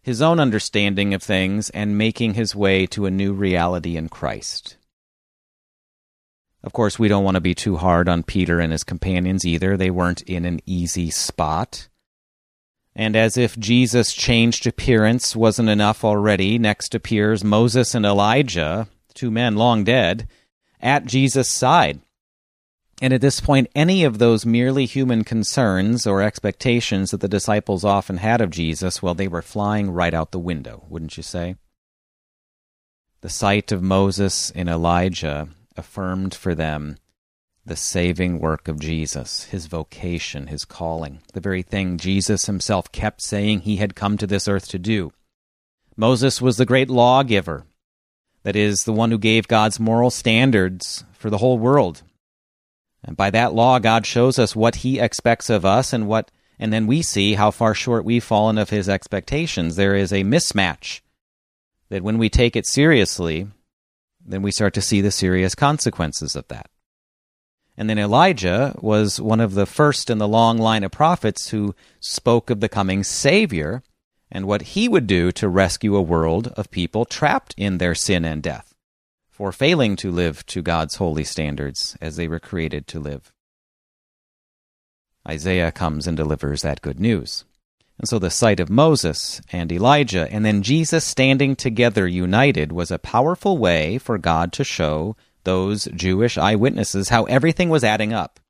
his 0.03 0.23
own 0.23 0.39
understanding 0.39 1.15
of 1.15 1.23
things 1.23 1.69
and 1.71 1.99
making 1.99 2.35
his 2.35 2.55
way 2.55 2.87
to 2.87 3.07
a 3.07 3.11
new 3.11 3.33
reality 3.33 3.97
in 3.97 4.09
Christ. 4.09 4.77
Of 6.63 6.73
course, 6.73 6.99
we 6.99 7.09
don't 7.09 7.25
want 7.25 7.37
to 7.37 7.41
be 7.41 7.55
too 7.55 7.77
hard 7.77 8.09
on 8.09 8.23
Peter 8.23 8.61
and 8.61 8.73
his 8.73 8.85
companions 8.85 9.45
either. 9.45 9.77
They 9.77 9.91
weren't 9.91 10.23
in 10.23 10.45
an 10.45 10.61
easy 10.67 11.11
spot. 11.11 11.89
And 12.95 13.15
as 13.15 13.37
if 13.37 13.59
Jesus' 13.59 14.15
changed 14.15 14.67
appearance 14.67 15.37
wasn't 15.37 15.69
enough 15.69 16.05
already, 16.05 16.59
next 16.59 16.95
appears 16.95 17.45
Moses 17.45 17.95
and 17.95 18.07
Elijah, 18.07 18.89
two 19.15 19.31
men 19.31 19.57
long 19.57 19.85
dead, 19.85 20.27
at 20.81 21.07
Jesus' 21.07 21.49
side. 21.49 22.01
And 23.03 23.13
at 23.13 23.21
this 23.21 23.41
point, 23.41 23.69
any 23.75 24.05
of 24.05 24.19
those 24.19 24.47
merely 24.47 24.87
human 24.87 25.23
concerns 25.23 26.07
or 26.07 26.23
expectations 26.23 27.11
that 27.11 27.21
the 27.21 27.29
disciples 27.29 27.85
often 27.85 28.17
had 28.17 28.41
of 28.41 28.51
Jesus, 28.51 29.03
well, 29.03 29.15
they 29.15 29.29
were 29.29 29.43
flying 29.43 29.91
right 29.91 30.15
out 30.15 30.33
the 30.33 30.39
window, 30.39 30.85
wouldn't 30.89 31.17
you 31.17 31.23
say? 31.23 31.57
The 33.21 33.29
sight 33.29 33.71
of 33.71 33.83
Moses 33.83 34.51
and 34.53 34.69
Elijah 34.69 35.49
affirmed 35.77 36.35
for 36.35 36.55
them 36.55 36.97
the 37.67 37.77
saving 37.77 38.39
work 38.39 38.69
of 38.69 38.79
Jesus, 38.79 39.45
his 39.45 39.67
vocation, 39.67 40.47
his 40.47 40.65
calling, 40.65 41.21
the 41.33 41.41
very 41.41 41.63
thing 41.63 41.99
Jesus 41.99 42.47
himself 42.47 42.93
kept 42.93 43.21
saying 43.21 43.61
he 43.61 43.77
had 43.77 43.97
come 43.97 44.17
to 44.19 44.27
this 44.27 44.47
earth 44.47 44.69
to 44.69 44.79
do. 44.79 45.13
Moses 45.97 46.41
was 46.41 46.57
the 46.57 46.65
great 46.65 46.89
lawgiver, 46.89 47.65
that 48.47 48.55
is, 48.55 48.85
the 48.85 48.93
one 48.93 49.11
who 49.11 49.19
gave 49.19 49.49
God's 49.49 49.81
moral 49.81 50.09
standards 50.09 51.03
for 51.15 51.31
the 51.31 51.39
whole 51.39 51.59
world. 51.59 52.05
And 53.03 53.17
by 53.17 53.29
that 53.31 53.55
law, 53.55 53.81
God 53.81 54.07
shows 54.07 54.39
us 54.39 54.55
what 54.55 54.77
he 54.77 55.01
expects 55.01 55.51
of 55.51 55.65
us 55.65 55.93
and 55.93 56.07
what 56.07 56.31
and 56.57 56.73
then 56.73 56.87
we 56.87 57.03
see 57.03 57.35
how 57.35 57.51
far 57.51 57.75
short 57.75 58.05
we've 58.05 58.23
fallen 58.23 58.57
of 58.57 58.71
his 58.71 58.89
expectations. 58.89 59.75
There 59.75 59.97
is 59.97 60.13
a 60.13 60.23
mismatch 60.23 61.01
that 61.89 62.05
when 62.05 62.19
we 62.19 62.29
take 62.29 62.55
it 62.55 62.69
seriously, 62.69 63.49
then 64.25 64.43
we 64.43 64.53
start 64.53 64.75
to 64.75 64.81
see 64.81 65.01
the 65.01 65.11
serious 65.11 65.57
consequences 65.57 66.37
of 66.37 66.47
that. 66.47 66.71
And 67.77 67.91
then 67.91 67.99
Elijah 67.99 68.77
was 68.81 69.21
one 69.21 69.41
of 69.41 69.55
the 69.55 69.67
first 69.67 70.09
in 70.09 70.19
the 70.19 70.29
long 70.29 70.57
line 70.57 70.85
of 70.85 70.93
prophets 70.93 71.51
who 71.51 71.75
spoke 71.99 72.49
of 72.49 72.61
the 72.61 72.69
coming 72.69 73.03
Savior 73.03 73.83
and 74.31 74.47
what 74.47 74.63
he 74.63 74.89
would 74.89 75.07
do 75.07 75.31
to 75.33 75.49
rescue 75.49 75.97
a 75.97 76.03
world 76.03 76.49
of 76.57 76.71
people 76.71 77.05
trapped 77.05 77.55
in 77.57 77.79
their 77.79 77.95
sin 77.95 78.25
and 78.25 78.43
death 78.43 78.75
for 79.31 79.53
failing 79.53 79.97
to 79.97 80.11
live 80.11 80.45
to 80.47 80.63
God's 80.63 80.97
holy 80.97 81.25
standards 81.25 81.97
as 82.01 82.17
they 82.17 82.27
were 82.27 82.41
created 82.41 82.87
to 82.87 82.99
live. 82.99 83.33
Isaiah 85.29 85.73
comes 85.73 86.07
and 86.07 86.17
delivers 86.17 86.63
that 86.63 86.81
good 86.81 86.99
news. 86.99 87.45
And 87.99 88.09
so 88.09 88.19
the 88.19 88.31
sight 88.31 88.61
of 88.61 88.71
Moses 88.71 89.41
and 89.53 89.73
Elijah 89.73 90.31
and 90.31 90.45
then 90.45 90.63
Jesus 90.63 91.05
standing 91.05 91.57
together 91.57 92.07
united 92.07 92.73
was 92.73 92.91
a 92.91 92.99
powerful 92.99 93.59
way 93.59 93.99
for 93.99 94.19
God 94.19 94.53
to 94.55 94.65
show 94.65 95.17
those 95.45 95.85
Jewish 95.95 96.37
eyewitnesses 96.37 97.09
how 97.09 97.25
everything 97.25 97.69
was 97.69 97.85
adding 97.85 98.13
up. 98.13 98.41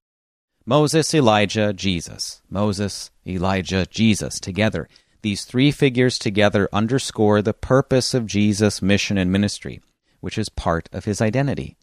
Moses, 0.64 1.14
Elijah, 1.14 1.73
Jesus. 1.73 2.42
Moses, 2.50 3.11
Elijah, 3.26 3.87
Jesus 3.87 4.40
together. 4.40 4.88
These 5.26 5.45
three 5.45 5.73
figures 5.73 6.21
together 6.21 6.68
underscore 6.73 7.42
the 7.42 7.52
purpose 7.52 8.14
of 8.14 8.26
Jesus' 8.26 8.80
mission 8.80 9.18
and 9.18 9.33
ministry, 9.33 9.83
which 10.21 10.38
is 10.38 10.49
part 10.49 10.88
of 10.92 11.04
his 11.04 11.21
identity. 11.21 11.76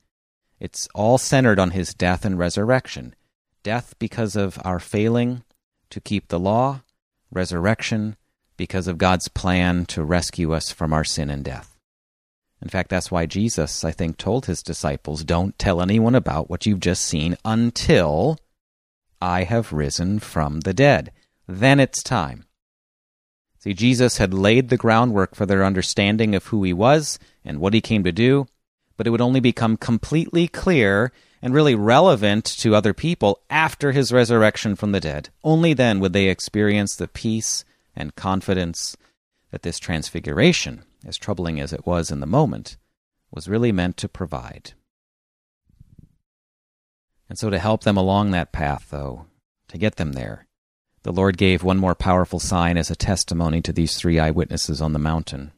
It's 0.62 0.88
all 0.96 1.18
centered 1.18 1.60
on 1.60 1.72
his 1.72 1.94
death 1.94 2.24
and 2.24 2.40
resurrection. 2.40 3.16
Death 3.62 3.96
because 4.00 4.38
of 4.38 4.58
our 4.64 4.80
failing 4.80 5.44
to 5.90 6.00
keep 6.00 6.30
the 6.30 6.40
law, 6.40 6.84
resurrection 7.34 8.16
because 8.56 8.88
of 8.88 8.98
God's 8.98 9.28
plan 9.28 9.88
to 9.88 10.06
rescue 10.06 10.54
us 10.54 10.72
from 10.72 10.94
our 10.94 11.04
sin 11.04 11.30
and 11.30 11.44
death. 11.44 11.76
In 12.62 12.70
fact, 12.70 12.90
that's 12.90 13.12
why 13.12 13.26
Jesus, 13.26 13.84
I 13.84 13.92
think, 13.92 14.16
told 14.16 14.46
his 14.46 14.64
disciples, 14.64 15.26
Don't 15.26 15.60
tell 15.60 15.82
anyone 15.82 16.16
about 16.16 16.50
what 16.50 16.66
you've 16.66 16.80
just 16.80 17.06
seen 17.06 17.36
until 17.44 18.38
I 19.22 19.44
have 19.44 19.74
risen 19.74 20.20
from 20.20 20.62
the 20.62 20.74
dead. 20.74 21.12
Then 21.46 21.82
it's 21.82 22.02
time. 22.02 22.46
See, 23.64 23.74
Jesus 23.74 24.18
had 24.18 24.34
laid 24.34 24.68
the 24.68 24.76
groundwork 24.76 25.36
for 25.36 25.46
their 25.46 25.64
understanding 25.64 26.36
of 26.36 26.48
who 26.48 26.64
he 26.64 26.74
was 26.74 27.18
and 27.46 27.62
what 27.62 27.74
he 27.74 27.80
came 27.80 28.04
to 28.04 28.12
do, 28.12 28.46
but 28.98 29.08
it 29.08 29.10
would 29.10 29.22
only 29.22 29.40
become 29.40 29.78
completely 29.78 30.50
clear 30.50 31.14
and 31.42 31.54
really 31.54 31.74
relevant 31.74 32.44
to 32.44 32.76
other 32.76 32.94
people 32.94 33.40
after 33.50 33.94
his 33.94 34.12
resurrection 34.12 34.76
from 34.76 34.92
the 34.92 35.00
dead. 35.00 35.30
Only 35.46 35.74
then 35.74 36.02
would 36.02 36.12
they 36.12 36.28
experience 36.28 36.98
the 36.98 37.08
peace 37.08 37.64
and 37.96 38.18
confidence 38.18 38.98
that 39.52 39.62
this 39.62 39.80
transfiguration, 39.80 40.84
as 41.06 41.16
troubling 41.16 41.62
as 41.62 41.72
it 41.72 41.86
was 41.86 42.12
in 42.12 42.20
the 42.20 42.26
moment, 42.26 42.76
was 43.32 43.48
really 43.48 43.72
meant 43.72 43.96
to 43.96 44.10
provide. 44.10 44.74
And 47.30 47.40
so, 47.40 47.50
to 47.50 47.60
help 47.60 47.86
them 47.86 47.96
along 47.96 48.32
that 48.32 48.52
path, 48.52 48.88
though, 48.90 49.28
to 49.70 49.78
get 49.78 49.96
them 49.96 50.12
there, 50.12 50.48
the 51.04 51.12
Lord 51.12 51.38
gave 51.38 51.64
one 51.64 51.78
more 51.78 51.96
powerful 51.96 52.40
sign 52.40 52.78
as 52.78 52.90
a 52.90 52.96
testimony 52.96 53.62
to 53.62 53.74
these 53.74 53.96
three 53.98 54.20
eyewitnesses 54.20 54.82
on 54.82 54.94
the 54.94 55.00
mountain. 55.00 55.52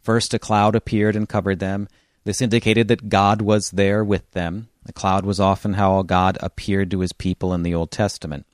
First, 0.00 0.34
a 0.34 0.38
cloud 0.38 0.74
appeared 0.74 1.14
and 1.16 1.28
covered 1.28 1.58
them. 1.58 1.88
This 2.24 2.40
indicated 2.40 2.88
that 2.88 3.08
God 3.08 3.42
was 3.42 3.70
there 3.70 4.02
with 4.02 4.30
them, 4.32 4.68
the 4.84 4.92
cloud 4.92 5.24
was 5.24 5.38
often 5.38 5.74
how 5.74 6.02
God 6.02 6.38
appeared 6.40 6.90
to 6.90 7.00
his 7.00 7.12
people 7.12 7.52
in 7.52 7.62
the 7.62 7.74
Old 7.74 7.90
Testament. 7.90 8.46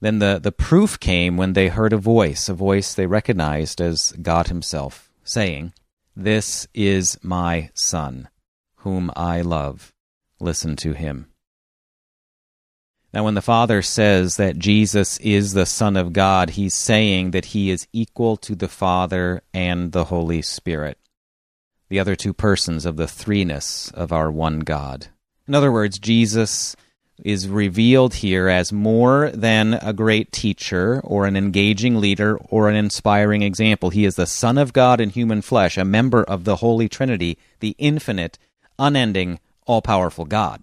Then 0.00 0.18
the, 0.18 0.40
the 0.42 0.52
proof 0.52 0.98
came 0.98 1.36
when 1.36 1.52
they 1.52 1.68
heard 1.68 1.92
a 1.92 1.98
voice, 1.98 2.48
a 2.48 2.54
voice 2.54 2.94
they 2.94 3.06
recognized 3.06 3.80
as 3.80 4.12
God 4.22 4.48
himself, 4.48 5.10
saying, 5.24 5.72
This 6.16 6.66
is 6.74 7.18
my 7.22 7.70
Son, 7.74 8.28
whom 8.76 9.10
I 9.14 9.42
love. 9.42 9.92
Listen 10.40 10.74
to 10.76 10.92
him. 10.92 11.31
Now, 13.14 13.24
when 13.24 13.34
the 13.34 13.42
Father 13.42 13.82
says 13.82 14.36
that 14.36 14.58
Jesus 14.58 15.18
is 15.18 15.52
the 15.52 15.66
Son 15.66 15.98
of 15.98 16.14
God, 16.14 16.50
he's 16.50 16.72
saying 16.72 17.32
that 17.32 17.46
he 17.46 17.70
is 17.70 17.86
equal 17.92 18.38
to 18.38 18.54
the 18.54 18.68
Father 18.68 19.42
and 19.52 19.92
the 19.92 20.04
Holy 20.04 20.40
Spirit, 20.40 20.96
the 21.90 22.00
other 22.00 22.16
two 22.16 22.32
persons 22.32 22.86
of 22.86 22.96
the 22.96 23.04
threeness 23.04 23.92
of 23.92 24.12
our 24.12 24.30
one 24.30 24.60
God. 24.60 25.08
In 25.46 25.54
other 25.54 25.70
words, 25.70 25.98
Jesus 25.98 26.74
is 27.22 27.48
revealed 27.48 28.14
here 28.14 28.48
as 28.48 28.72
more 28.72 29.30
than 29.34 29.74
a 29.74 29.92
great 29.92 30.32
teacher 30.32 31.00
or 31.04 31.26
an 31.26 31.36
engaging 31.36 32.00
leader 32.00 32.38
or 32.48 32.70
an 32.70 32.76
inspiring 32.76 33.42
example. 33.42 33.90
He 33.90 34.06
is 34.06 34.16
the 34.16 34.26
Son 34.26 34.56
of 34.56 34.72
God 34.72 35.02
in 35.02 35.10
human 35.10 35.42
flesh, 35.42 35.76
a 35.76 35.84
member 35.84 36.24
of 36.24 36.44
the 36.44 36.56
Holy 36.56 36.88
Trinity, 36.88 37.36
the 37.60 37.76
infinite, 37.78 38.38
unending, 38.78 39.38
all 39.66 39.82
powerful 39.82 40.24
God. 40.24 40.62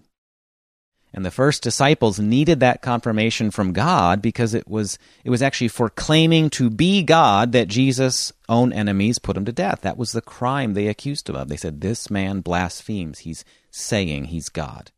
And 1.12 1.24
the 1.24 1.30
first 1.30 1.62
disciples 1.62 2.20
needed 2.20 2.60
that 2.60 2.82
confirmation 2.82 3.50
from 3.50 3.72
God 3.72 4.22
because 4.22 4.54
it 4.54 4.68
was 4.68 4.96
it 5.24 5.30
was 5.30 5.42
actually 5.42 5.68
for 5.68 5.90
claiming 5.90 6.50
to 6.50 6.70
be 6.70 7.02
God 7.02 7.50
that 7.52 7.66
Jesus' 7.66 8.32
own 8.48 8.72
enemies 8.72 9.18
put 9.18 9.36
him 9.36 9.44
to 9.44 9.52
death. 9.52 9.80
That 9.80 9.98
was 9.98 10.12
the 10.12 10.20
crime 10.20 10.74
they 10.74 10.86
accused 10.86 11.28
him 11.28 11.34
of. 11.34 11.48
They 11.48 11.56
said, 11.56 11.80
This 11.80 12.10
man 12.10 12.40
blasphemes. 12.42 13.20
He's 13.20 13.44
saying 13.70 14.26
he's 14.26 14.48
God. 14.48 14.92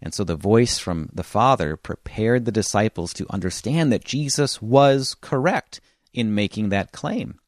And 0.00 0.12
so 0.12 0.24
the 0.24 0.34
voice 0.34 0.78
from 0.78 1.08
the 1.12 1.22
Father 1.22 1.76
prepared 1.76 2.44
the 2.44 2.52
disciples 2.52 3.14
to 3.14 3.26
understand 3.30 3.92
that 3.92 4.04
Jesus 4.04 4.60
was 4.60 5.14
correct 5.20 5.80
in 6.12 6.34
making 6.34 6.70
that 6.70 6.90
claim. 6.90 7.38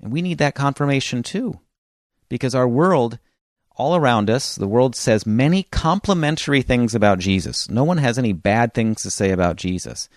And 0.00 0.12
we 0.12 0.22
need 0.22 0.38
that 0.38 0.54
confirmation 0.54 1.24
too, 1.24 1.58
because 2.28 2.54
our 2.54 2.68
world, 2.68 3.18
all 3.78 3.94
around 3.94 4.28
us, 4.28 4.56
the 4.56 4.66
world 4.66 4.96
says 4.96 5.24
many 5.24 5.62
complimentary 5.62 6.62
things 6.62 6.94
about 6.94 7.20
Jesus. 7.20 7.70
No 7.70 7.84
one 7.84 7.98
has 7.98 8.18
any 8.18 8.32
bad 8.32 8.74
things 8.74 9.02
to 9.02 9.10
say 9.10 9.30
about 9.30 9.56
Jesus. 9.56 10.08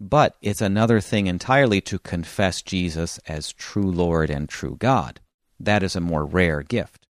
But 0.00 0.36
it's 0.40 0.62
another 0.62 1.00
thing 1.00 1.26
entirely 1.26 1.82
to 1.82 1.98
confess 1.98 2.62
Jesus 2.62 3.20
as 3.28 3.52
true 3.52 3.90
Lord 3.90 4.30
and 4.30 4.48
true 4.48 4.76
God. 4.78 5.20
That 5.60 5.82
is 5.82 5.94
a 5.94 6.00
more 6.00 6.24
rare 6.24 6.62
gift. 6.62 7.06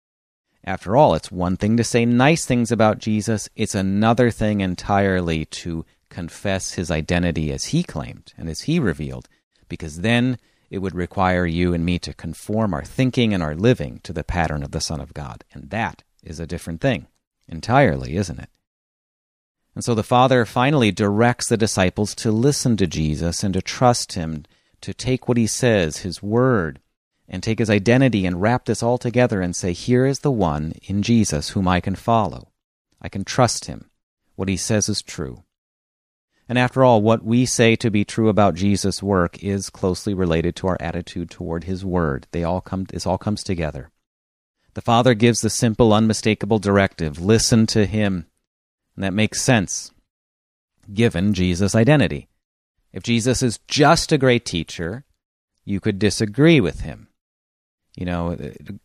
After 0.64 0.96
all, 0.96 1.14
it's 1.14 1.30
one 1.30 1.56
thing 1.56 1.76
to 1.76 1.84
say 1.84 2.04
nice 2.04 2.44
things 2.44 2.70
about 2.70 2.98
Jesus, 2.98 3.48
it's 3.56 3.74
another 3.74 4.30
thing 4.30 4.60
entirely 4.60 5.44
to 5.46 5.84
confess 6.08 6.74
his 6.74 6.90
identity 6.90 7.52
as 7.52 7.66
he 7.66 7.82
claimed 7.82 8.32
and 8.38 8.48
as 8.48 8.62
he 8.62 8.78
revealed, 8.78 9.28
because 9.68 10.00
then 10.00 10.38
it 10.70 10.78
would 10.78 10.94
require 10.94 11.46
you 11.46 11.72
and 11.74 11.84
me 11.84 11.98
to 12.00 12.14
conform 12.14 12.74
our 12.74 12.84
thinking 12.84 13.32
and 13.32 13.42
our 13.42 13.54
living 13.54 14.00
to 14.02 14.12
the 14.12 14.24
pattern 14.24 14.62
of 14.62 14.72
the 14.72 14.80
Son 14.80 15.00
of 15.00 15.14
God. 15.14 15.44
And 15.52 15.70
that 15.70 16.02
is 16.22 16.40
a 16.40 16.46
different 16.46 16.80
thing, 16.80 17.06
entirely, 17.48 18.16
isn't 18.16 18.38
it? 18.38 18.50
And 19.74 19.84
so 19.84 19.94
the 19.94 20.02
Father 20.02 20.44
finally 20.46 20.90
directs 20.90 21.48
the 21.48 21.56
disciples 21.56 22.14
to 22.16 22.32
listen 22.32 22.76
to 22.78 22.86
Jesus 22.86 23.44
and 23.44 23.52
to 23.54 23.62
trust 23.62 24.14
him, 24.14 24.44
to 24.80 24.94
take 24.94 25.28
what 25.28 25.36
he 25.36 25.46
says, 25.46 25.98
his 25.98 26.22
word, 26.22 26.80
and 27.28 27.42
take 27.42 27.58
his 27.58 27.70
identity 27.70 28.24
and 28.24 28.40
wrap 28.40 28.64
this 28.64 28.82
all 28.82 28.98
together 28.98 29.40
and 29.40 29.54
say, 29.54 29.72
Here 29.72 30.06
is 30.06 30.20
the 30.20 30.30
one 30.30 30.72
in 30.84 31.02
Jesus 31.02 31.50
whom 31.50 31.68
I 31.68 31.80
can 31.80 31.94
follow. 31.94 32.52
I 33.02 33.08
can 33.08 33.24
trust 33.24 33.66
him. 33.66 33.90
What 34.34 34.48
he 34.48 34.56
says 34.56 34.88
is 34.88 35.02
true. 35.02 35.42
And 36.48 36.58
after 36.58 36.84
all, 36.84 37.02
what 37.02 37.24
we 37.24 37.44
say 37.44 37.74
to 37.76 37.90
be 37.90 38.04
true 38.04 38.28
about 38.28 38.54
Jesus' 38.54 39.02
work 39.02 39.42
is 39.42 39.68
closely 39.68 40.14
related 40.14 40.54
to 40.56 40.68
our 40.68 40.76
attitude 40.80 41.30
toward 41.30 41.64
his 41.64 41.84
word. 41.84 42.28
They 42.30 42.44
all 42.44 42.60
come 42.60 42.84
this 42.84 43.06
all 43.06 43.18
comes 43.18 43.42
together. 43.42 43.90
The 44.74 44.82
Father 44.82 45.14
gives 45.14 45.40
the 45.40 45.50
simple, 45.50 45.92
unmistakable 45.92 46.58
directive 46.58 47.20
listen 47.20 47.66
to 47.68 47.86
him. 47.86 48.26
And 48.94 49.02
that 49.04 49.12
makes 49.12 49.42
sense, 49.42 49.90
given 50.92 51.34
Jesus' 51.34 51.74
identity. 51.74 52.28
If 52.92 53.02
Jesus 53.02 53.42
is 53.42 53.58
just 53.66 54.12
a 54.12 54.18
great 54.18 54.44
teacher, 54.44 55.04
you 55.64 55.80
could 55.80 55.98
disagree 55.98 56.60
with 56.60 56.80
him. 56.80 57.08
You 57.96 58.04
know, 58.04 58.36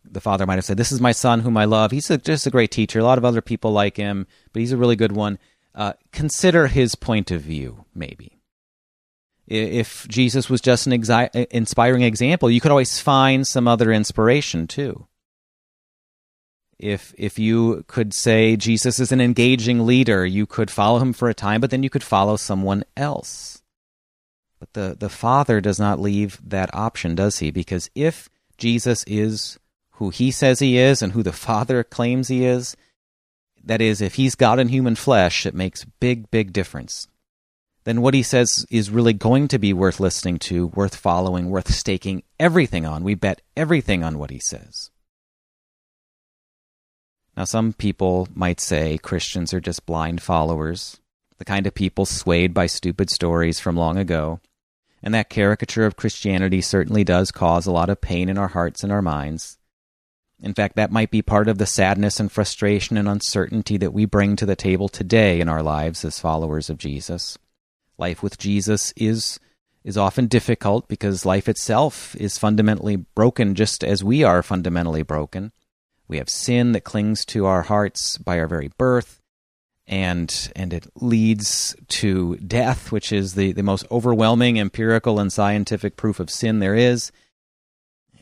the 0.03 0.21
father 0.21 0.45
might 0.45 0.55
have 0.55 0.65
said, 0.65 0.77
This 0.77 0.91
is 0.91 1.01
my 1.01 1.11
son 1.11 1.41
whom 1.41 1.57
I 1.57 1.65
love. 1.65 1.91
He's 1.91 2.09
a, 2.09 2.17
just 2.17 2.47
a 2.47 2.51
great 2.51 2.71
teacher. 2.71 2.99
A 2.99 3.03
lot 3.03 3.17
of 3.17 3.25
other 3.25 3.41
people 3.41 3.71
like 3.71 3.97
him, 3.97 4.25
but 4.51 4.61
he's 4.61 4.71
a 4.71 4.77
really 4.77 4.95
good 4.95 5.11
one. 5.11 5.37
Uh, 5.73 5.93
consider 6.11 6.67
his 6.67 6.95
point 6.95 7.31
of 7.31 7.41
view, 7.41 7.85
maybe. 7.95 8.41
If 9.47 10.07
Jesus 10.07 10.49
was 10.49 10.61
just 10.61 10.87
an 10.87 10.93
exi- 10.93 11.47
inspiring 11.51 12.03
example, 12.03 12.49
you 12.49 12.61
could 12.61 12.71
always 12.71 12.99
find 12.99 13.47
some 13.47 13.67
other 13.67 13.91
inspiration 13.91 14.67
too. 14.67 15.07
If 16.77 17.13
if 17.17 17.37
you 17.37 17.83
could 17.87 18.13
say 18.13 18.55
Jesus 18.55 18.99
is 18.99 19.11
an 19.11 19.21
engaging 19.21 19.85
leader, 19.85 20.25
you 20.25 20.45
could 20.45 20.71
follow 20.71 20.99
him 20.99 21.13
for 21.13 21.29
a 21.29 21.33
time, 21.33 21.61
but 21.61 21.69
then 21.69 21.83
you 21.83 21.89
could 21.89 22.03
follow 22.03 22.37
someone 22.37 22.83
else. 22.97 23.61
But 24.59 24.73
the, 24.73 24.95
the 24.97 25.09
Father 25.09 25.59
does 25.59 25.79
not 25.79 25.99
leave 25.99 26.39
that 26.43 26.73
option, 26.73 27.15
does 27.15 27.39
he? 27.39 27.51
Because 27.51 27.89
if 27.95 28.29
Jesus 28.57 29.03
is 29.07 29.59
who 29.93 30.11
he 30.11 30.31
says 30.31 30.59
he 30.59 30.77
is 30.77 31.01
and 31.01 31.13
who 31.13 31.23
the 31.23 31.33
Father 31.47 31.83
claims 31.83 32.27
he 32.27 32.45
is, 32.45 32.75
that 33.63 33.81
is, 33.81 34.01
if 34.01 34.15
he's 34.15 34.35
God 34.35 34.59
in 34.59 34.69
human 34.69 34.95
flesh, 34.95 35.45
it 35.45 35.53
makes 35.53 35.85
big, 35.99 36.29
big 36.31 36.53
difference. 36.53 37.07
Then 37.83 38.01
what 38.01 38.13
he 38.13 38.23
says 38.23 38.65
is 38.69 38.91
really 38.91 39.13
going 39.13 39.47
to 39.47 39.59
be 39.59 39.73
worth 39.73 39.99
listening 39.99 40.37
to, 40.39 40.67
worth 40.67 40.95
following, 40.95 41.49
worth 41.49 41.73
staking 41.73 42.23
everything 42.39 42.85
on. 42.85 43.03
We 43.03 43.15
bet 43.15 43.41
everything 43.57 44.03
on 44.03 44.19
what 44.19 44.29
he 44.29 44.39
says. 44.39 44.91
Now, 47.35 47.45
some 47.45 47.73
people 47.73 48.27
might 48.35 48.59
say 48.59 48.97
Christians 48.97 49.53
are 49.53 49.61
just 49.61 49.85
blind 49.85 50.21
followers, 50.21 50.99
the 51.37 51.45
kind 51.45 51.65
of 51.65 51.73
people 51.73 52.05
swayed 52.05 52.53
by 52.53 52.67
stupid 52.67 53.09
stories 53.09 53.59
from 53.59 53.75
long 53.75 53.97
ago. 53.97 54.41
And 55.01 55.13
that 55.15 55.29
caricature 55.29 55.85
of 55.85 55.95
Christianity 55.95 56.61
certainly 56.61 57.03
does 57.03 57.31
cause 57.31 57.65
a 57.65 57.71
lot 57.71 57.89
of 57.89 58.01
pain 58.01 58.29
in 58.29 58.37
our 58.37 58.49
hearts 58.49 58.83
and 58.83 58.91
our 58.91 59.01
minds. 59.01 59.57
In 60.41 60.53
fact, 60.53 60.75
that 60.75 60.91
might 60.91 61.11
be 61.11 61.21
part 61.21 61.47
of 61.47 61.59
the 61.59 61.65
sadness 61.65 62.19
and 62.19 62.31
frustration 62.31 62.97
and 62.97 63.07
uncertainty 63.07 63.77
that 63.77 63.93
we 63.93 64.05
bring 64.05 64.35
to 64.37 64.45
the 64.45 64.55
table 64.55 64.89
today 64.89 65.39
in 65.39 65.47
our 65.47 65.61
lives 65.61 66.03
as 66.03 66.19
followers 66.19 66.69
of 66.69 66.79
Jesus. 66.79 67.37
Life 67.97 68.23
with 68.23 68.37
Jesus 68.37 68.93
is 68.95 69.39
is 69.83 69.97
often 69.97 70.27
difficult 70.27 70.87
because 70.87 71.25
life 71.25 71.49
itself 71.49 72.15
is 72.15 72.37
fundamentally 72.37 72.95
broken 72.95 73.55
just 73.55 73.83
as 73.83 74.03
we 74.03 74.23
are 74.23 74.43
fundamentally 74.43 75.01
broken. 75.01 75.51
We 76.07 76.17
have 76.17 76.29
sin 76.29 76.73
that 76.73 76.83
clings 76.83 77.25
to 77.25 77.47
our 77.47 77.63
hearts 77.63 78.19
by 78.19 78.37
our 78.39 78.47
very 78.47 78.69
birth 78.77 79.21
and 79.87 80.51
and 80.55 80.73
it 80.73 80.87
leads 80.95 81.75
to 81.87 82.37
death, 82.37 82.91
which 82.91 83.11
is 83.11 83.33
the, 83.35 83.51
the 83.51 83.63
most 83.63 83.85
overwhelming 83.91 84.59
empirical 84.59 85.19
and 85.19 85.31
scientific 85.31 85.97
proof 85.97 86.19
of 86.19 86.29
sin 86.29 86.59
there 86.59 86.75
is. 86.75 87.11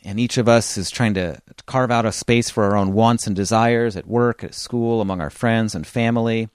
And 0.04 0.18
each 0.18 0.38
of 0.38 0.48
us 0.48 0.78
is 0.78 0.90
trying 0.90 1.14
to 1.14 1.40
carve 1.66 1.90
out 1.90 2.06
a 2.06 2.12
space 2.12 2.48
for 2.48 2.64
our 2.64 2.76
own 2.76 2.92
wants 2.92 3.26
and 3.26 3.36
desires 3.36 3.96
at 3.96 4.06
work, 4.06 4.42
at 4.42 4.54
school, 4.54 5.00
among 5.00 5.20
our 5.20 5.30
friends 5.30 5.74
and 5.74 5.86
family. 5.86 6.48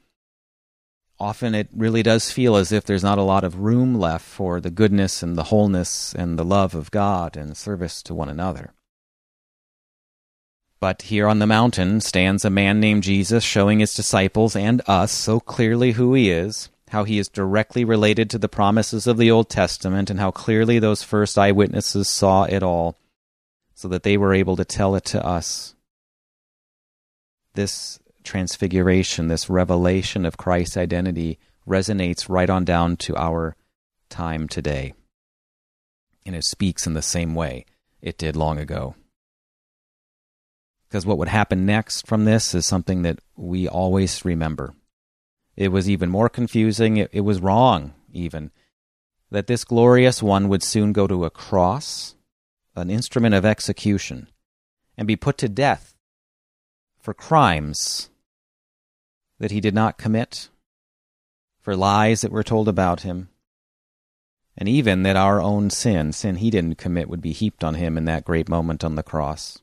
Often 1.19 1.55
it 1.55 1.69
really 1.73 2.03
does 2.03 2.31
feel 2.31 2.55
as 2.55 2.71
if 2.71 2.83
there's 2.83 3.03
not 3.03 3.17
a 3.17 3.23
lot 3.23 3.43
of 3.43 3.59
room 3.59 3.95
left 3.95 4.25
for 4.25 4.59
the 4.59 4.71
goodness 4.71 5.23
and 5.23 5.37
the 5.37 5.43
wholeness 5.43 6.13
and 6.13 6.37
the 6.37 6.43
love 6.43 6.75
of 6.75 6.91
God 6.91 7.37
and 7.37 7.55
service 7.55 8.01
to 8.03 8.13
one 8.13 8.29
another. 8.29 8.73
But 10.81 11.03
here 11.03 11.27
on 11.27 11.39
the 11.39 11.47
mountain 11.47 12.01
stands 12.01 12.43
a 12.43 12.49
man 12.49 12.79
named 12.79 13.03
Jesus 13.03 13.43
showing 13.43 13.79
his 13.79 13.93
disciples 13.93 14.55
and 14.55 14.81
us 14.87 15.11
so 15.11 15.39
clearly 15.39 15.93
who 15.93 16.13
he 16.13 16.29
is, 16.29 16.69
how 16.89 17.05
he 17.05 17.17
is 17.17 17.29
directly 17.29 17.85
related 17.85 18.29
to 18.31 18.37
the 18.37 18.49
promises 18.49 19.07
of 19.07 19.17
the 19.17 19.31
Old 19.31 19.49
Testament, 19.49 20.09
and 20.09 20.19
how 20.19 20.31
clearly 20.31 20.79
those 20.79 21.01
first 21.01 21.37
eyewitnesses 21.37 22.09
saw 22.09 22.43
it 22.43 22.61
all, 22.61 22.97
so 23.75 23.87
that 23.89 24.01
they 24.01 24.17
were 24.17 24.33
able 24.33 24.55
to 24.55 24.65
tell 24.65 24.95
it 24.95 25.05
to 25.05 25.23
us. 25.23 25.75
This 27.53 27.99
transfiguration, 28.23 29.27
this 29.27 29.49
revelation 29.49 30.25
of 30.25 30.37
Christ's 30.37 30.77
identity, 30.77 31.37
resonates 31.67 32.27
right 32.27 32.49
on 32.49 32.65
down 32.65 32.97
to 32.97 33.15
our 33.15 33.55
time 34.09 34.47
today. 34.47 34.93
And 36.25 36.35
it 36.35 36.43
speaks 36.43 36.87
in 36.87 36.95
the 36.95 37.03
same 37.03 37.35
way 37.35 37.65
it 38.01 38.17
did 38.17 38.35
long 38.35 38.57
ago 38.57 38.95
because 40.95 41.05
what 41.05 41.17
would 41.17 41.27
happen 41.27 41.65
next 41.65 42.07
from 42.07 42.23
this 42.23 42.55
is 42.55 42.65
something 42.65 43.01
that 43.01 43.19
we 43.35 43.67
always 43.67 44.23
remember. 44.23 44.73
It 45.57 45.67
was 45.67 45.89
even 45.89 46.09
more 46.09 46.29
confusing, 46.29 46.95
it, 46.95 47.09
it 47.11 47.19
was 47.19 47.41
wrong, 47.41 47.93
even, 48.13 48.51
that 49.29 49.47
this 49.47 49.65
glorious 49.65 50.23
one 50.23 50.47
would 50.47 50.63
soon 50.63 50.93
go 50.93 51.05
to 51.05 51.25
a 51.25 51.29
cross, 51.29 52.14
an 52.75 52.89
instrument 52.89 53.35
of 53.35 53.45
execution, 53.45 54.27
and 54.97 55.07
be 55.07 55.15
put 55.15 55.37
to 55.37 55.49
death 55.49 55.95
for 56.99 57.13
crimes 57.13 58.09
that 59.39 59.51
he 59.51 59.61
did 59.61 59.73
not 59.73 59.97
commit, 59.97 60.49
for 61.59 61.75
lies 61.75 62.21
that 62.21 62.31
were 62.31 62.43
told 62.43 62.67
about 62.67 63.01
him, 63.01 63.29
and 64.57 64.69
even 64.69 65.03
that 65.03 65.15
our 65.15 65.41
own 65.41 65.69
sin, 65.69 66.11
sin 66.11 66.37
he 66.37 66.49
didn't 66.49 66.77
commit, 66.77 67.09
would 67.09 67.21
be 67.21 67.31
heaped 67.31 67.63
on 67.63 67.75
him 67.75 67.97
in 67.97 68.05
that 68.05 68.25
great 68.25 68.47
moment 68.47 68.83
on 68.83 68.95
the 68.95 69.03
cross. 69.03 69.59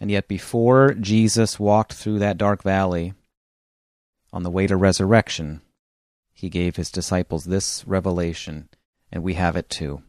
And 0.00 0.10
yet, 0.10 0.28
before 0.28 0.94
Jesus 0.94 1.58
walked 1.58 1.92
through 1.92 2.20
that 2.20 2.38
dark 2.38 2.62
valley 2.62 3.14
on 4.32 4.42
the 4.42 4.50
way 4.50 4.66
to 4.66 4.76
resurrection, 4.76 5.60
he 6.32 6.48
gave 6.48 6.76
his 6.76 6.90
disciples 6.90 7.44
this 7.44 7.84
revelation, 7.86 8.68
and 9.10 9.22
we 9.22 9.34
have 9.34 9.56
it 9.56 9.68
too. 9.68 10.02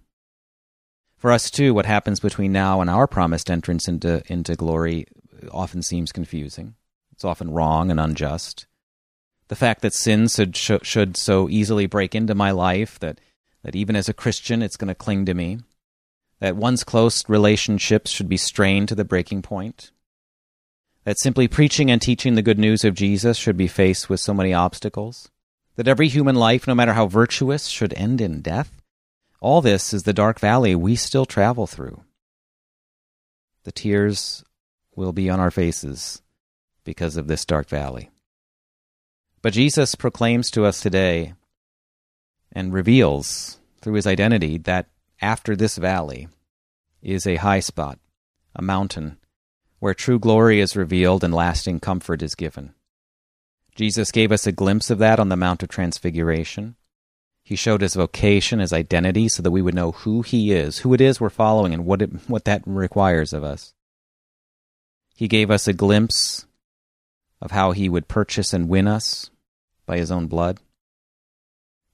For 1.19 1.33
us 1.33 1.51
too, 1.51 1.73
what 1.73 1.85
happens 1.85 2.21
between 2.21 2.53
now 2.53 2.79
and 2.79 2.89
our 2.89 3.05
promised 3.05 3.51
entrance 3.51 3.89
into, 3.89 4.23
into 4.31 4.55
glory 4.55 5.05
often 5.51 5.81
seems 5.81 6.13
confusing. 6.13 6.75
It's 7.11 7.25
often 7.25 7.51
wrong 7.51 7.91
and 7.91 7.99
unjust. 7.99 8.65
The 9.49 9.57
fact 9.57 9.81
that 9.81 9.93
sin 9.93 10.29
should, 10.29 10.55
should 10.55 11.17
so 11.17 11.49
easily 11.49 11.87
break 11.87 12.15
into 12.15 12.35
my 12.35 12.51
life, 12.51 12.97
that, 12.99 13.19
that 13.63 13.75
even 13.75 13.97
as 13.97 14.07
a 14.07 14.13
Christian 14.13 14.61
it's 14.61 14.77
going 14.77 14.87
to 14.87 14.95
cling 14.95 15.25
to 15.25 15.33
me, 15.33 15.59
that 16.39 16.55
one's 16.55 16.85
close 16.85 17.27
relationships 17.27 18.11
should 18.11 18.29
be 18.29 18.37
strained 18.37 18.87
to 18.87 18.95
the 18.95 19.03
breaking 19.03 19.41
point, 19.41 19.91
that 21.03 21.19
simply 21.19 21.49
preaching 21.49 21.91
and 21.91 22.01
teaching 22.01 22.35
the 22.35 22.41
good 22.41 22.59
news 22.59 22.85
of 22.85 22.93
Jesus 22.93 23.35
should 23.35 23.57
be 23.57 23.67
faced 23.67 24.09
with 24.09 24.21
so 24.21 24.33
many 24.33 24.53
obstacles, 24.53 25.29
that 25.75 25.87
every 25.87 26.07
human 26.07 26.35
life, 26.35 26.65
no 26.65 26.75
matter 26.75 26.93
how 26.93 27.07
virtuous, 27.07 27.67
should 27.67 27.93
end 27.95 28.21
in 28.21 28.39
death. 28.39 28.78
All 29.41 29.61
this 29.61 29.93
is 29.93 30.03
the 30.03 30.13
dark 30.13 30.39
valley 30.39 30.75
we 30.75 30.95
still 30.95 31.25
travel 31.25 31.65
through. 31.65 32.03
The 33.63 33.71
tears 33.71 34.43
will 34.95 35.13
be 35.13 35.29
on 35.29 35.39
our 35.39 35.51
faces 35.51 36.21
because 36.83 37.17
of 37.17 37.27
this 37.27 37.45
dark 37.45 37.69
valley. 37.69 38.09
But 39.41 39.53
Jesus 39.53 39.95
proclaims 39.95 40.51
to 40.51 40.65
us 40.65 40.81
today 40.81 41.33
and 42.51 42.73
reveals 42.73 43.59
through 43.81 43.93
his 43.93 44.07
identity 44.07 44.57
that 44.57 44.87
after 45.21 45.55
this 45.55 45.77
valley 45.77 46.27
is 47.01 47.25
a 47.25 47.37
high 47.37 47.61
spot, 47.61 47.99
a 48.55 48.61
mountain, 48.61 49.17
where 49.79 49.93
true 49.93 50.19
glory 50.19 50.59
is 50.59 50.75
revealed 50.75 51.23
and 51.23 51.33
lasting 51.33 51.79
comfort 51.79 52.21
is 52.21 52.35
given. 52.35 52.73
Jesus 53.75 54.11
gave 54.11 54.33
us 54.33 54.45
a 54.45 54.51
glimpse 54.51 54.89
of 54.89 54.97
that 54.99 55.19
on 55.19 55.29
the 55.29 55.37
Mount 55.37 55.63
of 55.63 55.69
Transfiguration. 55.69 56.75
He 57.49 57.55
showed 57.55 57.81
his 57.81 57.95
vocation, 57.95 58.59
his 58.59 58.71
identity, 58.71 59.27
so 59.27 59.41
that 59.41 59.49
we 59.49 59.63
would 59.63 59.73
know 59.73 59.91
who 59.91 60.21
he 60.21 60.51
is, 60.51 60.77
who 60.77 60.93
it 60.93 61.01
is 61.01 61.19
we're 61.19 61.31
following, 61.31 61.73
and 61.73 61.83
what, 61.83 61.99
it, 61.99 62.11
what 62.29 62.45
that 62.45 62.61
requires 62.63 63.33
of 63.33 63.43
us. 63.43 63.73
He 65.15 65.27
gave 65.27 65.49
us 65.49 65.67
a 65.67 65.73
glimpse 65.73 66.45
of 67.41 67.49
how 67.49 67.71
he 67.71 67.89
would 67.89 68.07
purchase 68.07 68.53
and 68.53 68.69
win 68.69 68.87
us 68.87 69.31
by 69.87 69.97
his 69.97 70.11
own 70.11 70.27
blood. 70.27 70.59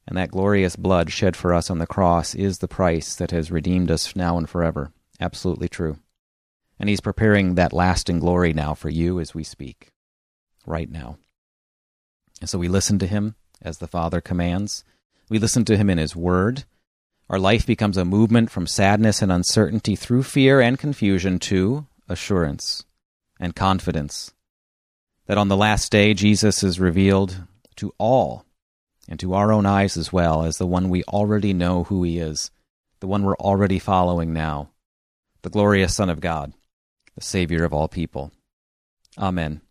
And 0.05 0.17
that 0.17 0.31
glorious 0.31 0.75
blood 0.75 1.09
shed 1.09 1.37
for 1.37 1.53
us 1.53 1.69
on 1.69 1.77
the 1.77 1.87
cross 1.87 2.35
is 2.35 2.57
the 2.57 2.67
price 2.67 3.15
that 3.15 3.31
has 3.31 3.49
redeemed 3.49 3.89
us 3.89 4.13
now 4.13 4.37
and 4.37 4.49
forever. 4.49 4.91
Absolutely 5.21 5.69
true. 5.69 5.99
And 6.81 6.89
He's 6.89 6.99
preparing 6.99 7.55
that 7.55 7.71
lasting 7.71 8.19
glory 8.19 8.51
now 8.51 8.73
for 8.73 8.89
you 8.89 9.21
as 9.21 9.33
we 9.33 9.45
speak, 9.45 9.93
right 10.65 10.91
now. 10.91 11.17
And 12.41 12.49
so 12.49 12.59
we 12.59 12.67
listen 12.67 12.99
to 12.99 13.07
Him 13.07 13.35
as 13.61 13.77
the 13.77 13.87
Father 13.87 14.19
commands. 14.19 14.83
We 15.29 15.39
listen 15.39 15.65
to 15.65 15.77
Him 15.77 15.89
in 15.89 15.97
His 15.97 16.15
Word. 16.15 16.65
Our 17.29 17.39
life 17.39 17.65
becomes 17.65 17.97
a 17.97 18.05
movement 18.05 18.51
from 18.51 18.67
sadness 18.67 19.21
and 19.21 19.31
uncertainty 19.31 19.95
through 19.95 20.23
fear 20.23 20.61
and 20.61 20.77
confusion 20.77 21.39
to 21.39 21.87
assurance 22.07 22.83
and 23.39 23.55
confidence 23.55 24.31
that 25.25 25.37
on 25.37 25.47
the 25.47 25.57
last 25.57 25.91
day 25.91 26.13
Jesus 26.13 26.63
is 26.63 26.79
revealed 26.79 27.43
to 27.77 27.93
all 27.97 28.45
and 29.07 29.19
to 29.19 29.33
our 29.33 29.51
own 29.51 29.65
eyes 29.65 29.97
as 29.97 30.13
well 30.13 30.43
as 30.43 30.57
the 30.57 30.67
one 30.67 30.89
we 30.89 31.03
already 31.05 31.53
know 31.53 31.83
who 31.83 32.03
he 32.03 32.19
is, 32.19 32.51
the 32.99 33.07
one 33.07 33.23
we're 33.23 33.35
already 33.37 33.79
following 33.79 34.33
now, 34.33 34.69
the 35.41 35.49
glorious 35.49 35.95
Son 35.95 36.09
of 36.09 36.21
God, 36.21 36.53
the 37.15 37.23
Savior 37.23 37.63
of 37.63 37.73
all 37.73 37.87
people. 37.87 38.31
Amen. 39.17 39.61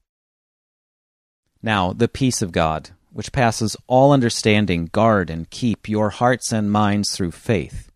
Now, 1.62 1.93
the 1.93 2.09
peace 2.09 2.43
of 2.43 2.53
God, 2.53 2.90
which 3.14 3.31
passes 3.31 3.77
all 3.87 4.11
understanding, 4.11 4.87
guard 4.87 5.31
and 5.31 5.48
keep 5.48 5.88
your 5.88 6.11
hearts 6.11 6.50
and 6.53 6.72
minds 6.72 7.12
through 7.12 7.31
faith 7.31 7.88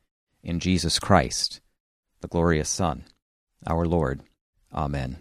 in 0.45 0.61
Jesus 0.61 1.01
Christ, 1.01 1.61
the 2.21 2.29
glorious 2.29 2.69
Son, 2.69 3.05
our 3.67 3.85
Lord. 3.85 4.21
Amen. 4.73 5.19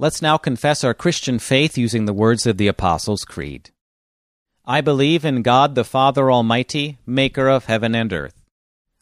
Let's 0.00 0.20
now 0.20 0.36
confess 0.36 0.82
our 0.82 0.94
Christian 0.94 1.38
faith 1.38 1.78
using 1.78 2.06
the 2.06 2.12
words 2.12 2.44
of 2.44 2.56
the 2.56 2.66
Apostles' 2.66 3.24
Creed. 3.24 3.70
I 4.64 4.80
believe 4.80 5.24
in 5.24 5.42
God 5.42 5.76
the 5.76 5.84
Father 5.84 6.28
Almighty, 6.28 6.98
maker 7.06 7.48
of 7.48 7.66
heaven 7.66 7.94
and 7.94 8.12
earth. 8.12 8.42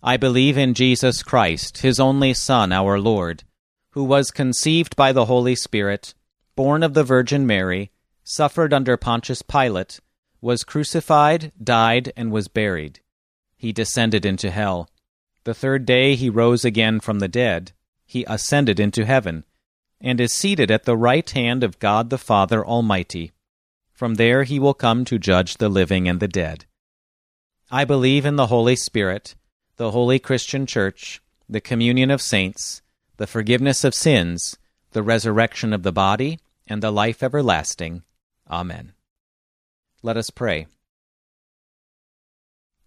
I 0.03 0.18
believe 0.18 0.59
in 0.59 0.75
Jesus 0.75 1.23
Christ, 1.23 1.79
his 1.79 1.99
only 1.99 2.35
Son, 2.35 2.71
our 2.71 3.01
Lord, 3.01 3.44
who 3.92 4.05
was 4.05 4.31
conceived 4.31 4.94
by 4.94 5.12
the 5.12 5.25
Holy 5.25 5.55
Spirit, 5.55 6.14
born 6.59 6.83
of 6.83 6.92
the 6.92 7.05
Virgin 7.05 7.47
Mary, 7.47 7.92
suffered 8.25 8.75
under 8.75 8.97
Pontius 8.97 9.42
Pilate, 9.42 10.01
was 10.40 10.64
crucified, 10.64 11.53
died, 11.62 12.12
and 12.16 12.33
was 12.33 12.49
buried. 12.49 12.99
He 13.57 13.71
descended 13.71 14.27
into 14.27 14.51
hell. 14.51 14.90
The 15.44 15.55
third 15.55 15.87
day 15.87 16.16
he 16.16 16.29
rose 16.29 16.64
again 16.64 16.99
from 16.99 17.21
the 17.21 17.29
dead. 17.29 17.71
He 18.05 18.25
ascended 18.25 18.81
into 18.81 19.07
heaven 19.07 19.44
and 20.01 20.21
is 20.21 20.33
seated 20.33 20.68
at 20.68 20.83
the 20.83 20.97
right 20.97 21.31
hand 21.31 21.62
of 21.62 21.79
God 21.79 22.11
the 22.11 22.18
Father 22.18 22.66
Almighty. 22.66 23.31
From 23.92 24.16
there 24.16 24.42
he 24.42 24.59
will 24.59 24.75
come 24.75 25.05
to 25.05 25.16
judge 25.16 25.59
the 25.59 25.68
living 25.68 26.09
and 26.09 26.18
the 26.18 26.27
dead. 26.27 26.64
I 27.71 27.85
believe 27.85 28.27
in 28.27 28.35
the 28.35 28.49
Holy 28.49 28.75
Spirit, 28.75 29.37
the 29.77 29.92
holy 29.92 30.18
Christian 30.18 30.66
Church, 30.66 31.23
the 31.49 31.61
communion 31.61 32.11
of 32.11 32.21
saints, 32.21 32.83
the 33.16 33.29
forgiveness 33.29 33.85
of 33.85 33.94
sins, 33.94 34.59
the 34.90 35.05
resurrection 35.05 35.73
of 35.73 35.85
the 35.85 35.92
body, 35.92 36.40
and 36.69 36.83
the 36.83 36.91
life 36.91 37.23
everlasting. 37.23 38.03
Amen. 38.51 38.93
Let 40.03 40.17
us 40.17 40.31
pray. 40.31 40.67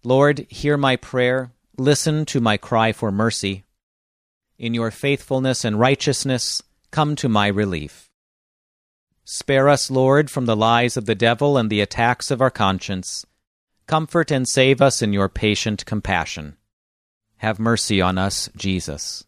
Lord, 0.04 0.46
hear 0.48 0.76
my 0.76 0.96
prayer, 0.96 1.52
listen 1.76 2.24
to 2.26 2.40
my 2.40 2.56
cry 2.56 2.92
for 2.92 3.12
mercy. 3.12 3.64
In 4.58 4.74
your 4.74 4.90
faithfulness 4.90 5.64
and 5.64 5.78
righteousness, 5.78 6.62
come 6.90 7.14
to 7.16 7.28
my 7.28 7.48
relief. 7.48 8.10
Spare 9.24 9.68
us, 9.68 9.90
Lord, 9.90 10.30
from 10.30 10.46
the 10.46 10.56
lies 10.56 10.96
of 10.96 11.06
the 11.06 11.14
devil 11.14 11.56
and 11.56 11.70
the 11.70 11.80
attacks 11.80 12.30
of 12.30 12.40
our 12.40 12.50
conscience. 12.50 13.24
Comfort 13.86 14.30
and 14.30 14.48
save 14.48 14.80
us 14.80 15.02
in 15.02 15.12
your 15.12 15.28
patient 15.28 15.86
compassion. 15.86 16.56
Have 17.36 17.58
mercy 17.58 18.00
on 18.00 18.18
us, 18.18 18.48
Jesus. 18.56 19.24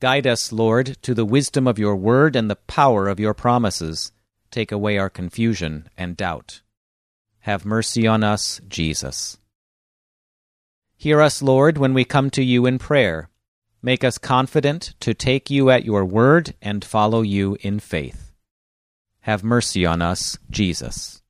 Guide 0.00 0.26
us, 0.26 0.50
Lord, 0.50 0.96
to 1.02 1.12
the 1.12 1.26
wisdom 1.26 1.66
of 1.66 1.78
your 1.78 1.94
word 1.94 2.34
and 2.34 2.50
the 2.50 2.56
power 2.56 3.06
of 3.06 3.20
your 3.20 3.34
promises. 3.34 4.12
Take 4.50 4.72
away 4.72 4.96
our 4.96 5.10
confusion 5.10 5.90
and 5.96 6.16
doubt. 6.16 6.62
Have 7.40 7.66
mercy 7.66 8.06
on 8.06 8.24
us, 8.24 8.62
Jesus. 8.66 9.36
Hear 10.96 11.20
us, 11.20 11.42
Lord, 11.42 11.76
when 11.76 11.92
we 11.92 12.04
come 12.04 12.30
to 12.30 12.42
you 12.42 12.64
in 12.64 12.78
prayer. 12.78 13.28
Make 13.82 14.04
us 14.04 14.16
confident 14.18 14.94
to 15.00 15.14
take 15.14 15.50
you 15.50 15.70
at 15.70 15.84
your 15.84 16.04
word 16.04 16.54
and 16.62 16.84
follow 16.84 17.22
you 17.22 17.56
in 17.60 17.78
faith. 17.78 18.32
Have 19.20 19.44
mercy 19.44 19.84
on 19.84 20.00
us, 20.00 20.38
Jesus. 20.50 21.20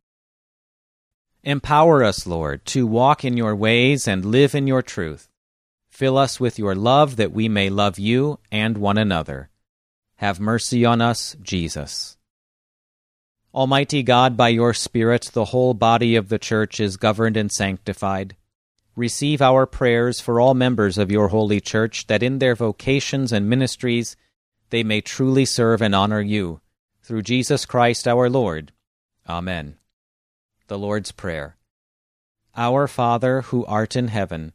Empower 1.43 2.05
us, 2.05 2.27
Lord, 2.27 2.65
to 2.67 2.87
walk 2.87 3.25
in 3.25 3.37
your 3.37 3.57
ways 3.57 4.07
and 4.07 4.25
live 4.25 4.55
in 4.55 4.67
your 4.67 4.83
truth. 4.83 5.30
Fill 6.01 6.17
us 6.17 6.41
with 6.41 6.59
your 6.59 6.75
love 6.75 7.17
that 7.17 7.31
we 7.31 7.47
may 7.47 7.69
love 7.69 7.99
you 7.99 8.39
and 8.51 8.79
one 8.79 8.97
another. 8.97 9.51
Have 10.17 10.41
mercy 10.41 10.83
on 10.83 11.03
us, 11.03 11.37
Jesus. 11.43 12.17
Almighty 13.53 14.03
God, 14.03 14.35
by 14.35 14.49
your 14.49 14.73
Spirit, 14.73 15.29
the 15.35 15.45
whole 15.53 15.75
body 15.75 16.17
of 16.17 16.31
the 16.31 16.39
Church 16.39 16.81
is 16.81 16.97
governed 16.97 17.37
and 17.37 17.53
sanctified. 17.53 18.35
Receive 18.97 19.43
our 19.43 19.67
prayers 19.67 20.21
for 20.21 20.41
all 20.41 20.55
members 20.55 20.97
of 20.97 21.11
your 21.11 21.29
holy 21.29 21.61
Church, 21.61 22.07
that 22.07 22.23
in 22.23 22.39
their 22.39 22.55
vocations 22.55 23.31
and 23.31 23.51
ministries 23.51 24.17
they 24.71 24.83
may 24.83 25.03
truly 25.03 25.45
serve 25.45 25.83
and 25.83 25.95
honor 25.95 26.23
you 26.23 26.63
through 27.03 27.21
Jesus 27.21 27.67
Christ 27.67 28.09
our 28.09 28.31
Lord. 28.31 28.73
Amen. 29.29 29.77
The 30.67 30.79
Lord's 30.79 31.13
Prayer. 31.13 31.59
Our 32.57 32.89
Father, 32.89 33.43
who 33.43 33.67
art 33.67 33.97
in 33.97 34.09
heaven, 34.09 34.55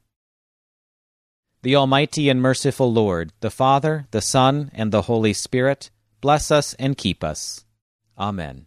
The 1.63 1.75
Almighty 1.75 2.27
and 2.29 2.41
merciful 2.41 2.91
Lord, 2.91 3.33
the 3.41 3.51
Father, 3.51 4.07
the 4.09 4.21
Son, 4.21 4.71
and 4.73 4.91
the 4.91 5.03
Holy 5.03 5.33
Spirit, 5.33 5.91
bless 6.19 6.49
us 6.49 6.73
and 6.79 6.97
keep 6.97 7.23
us. 7.23 7.65
Amen. 8.17 8.65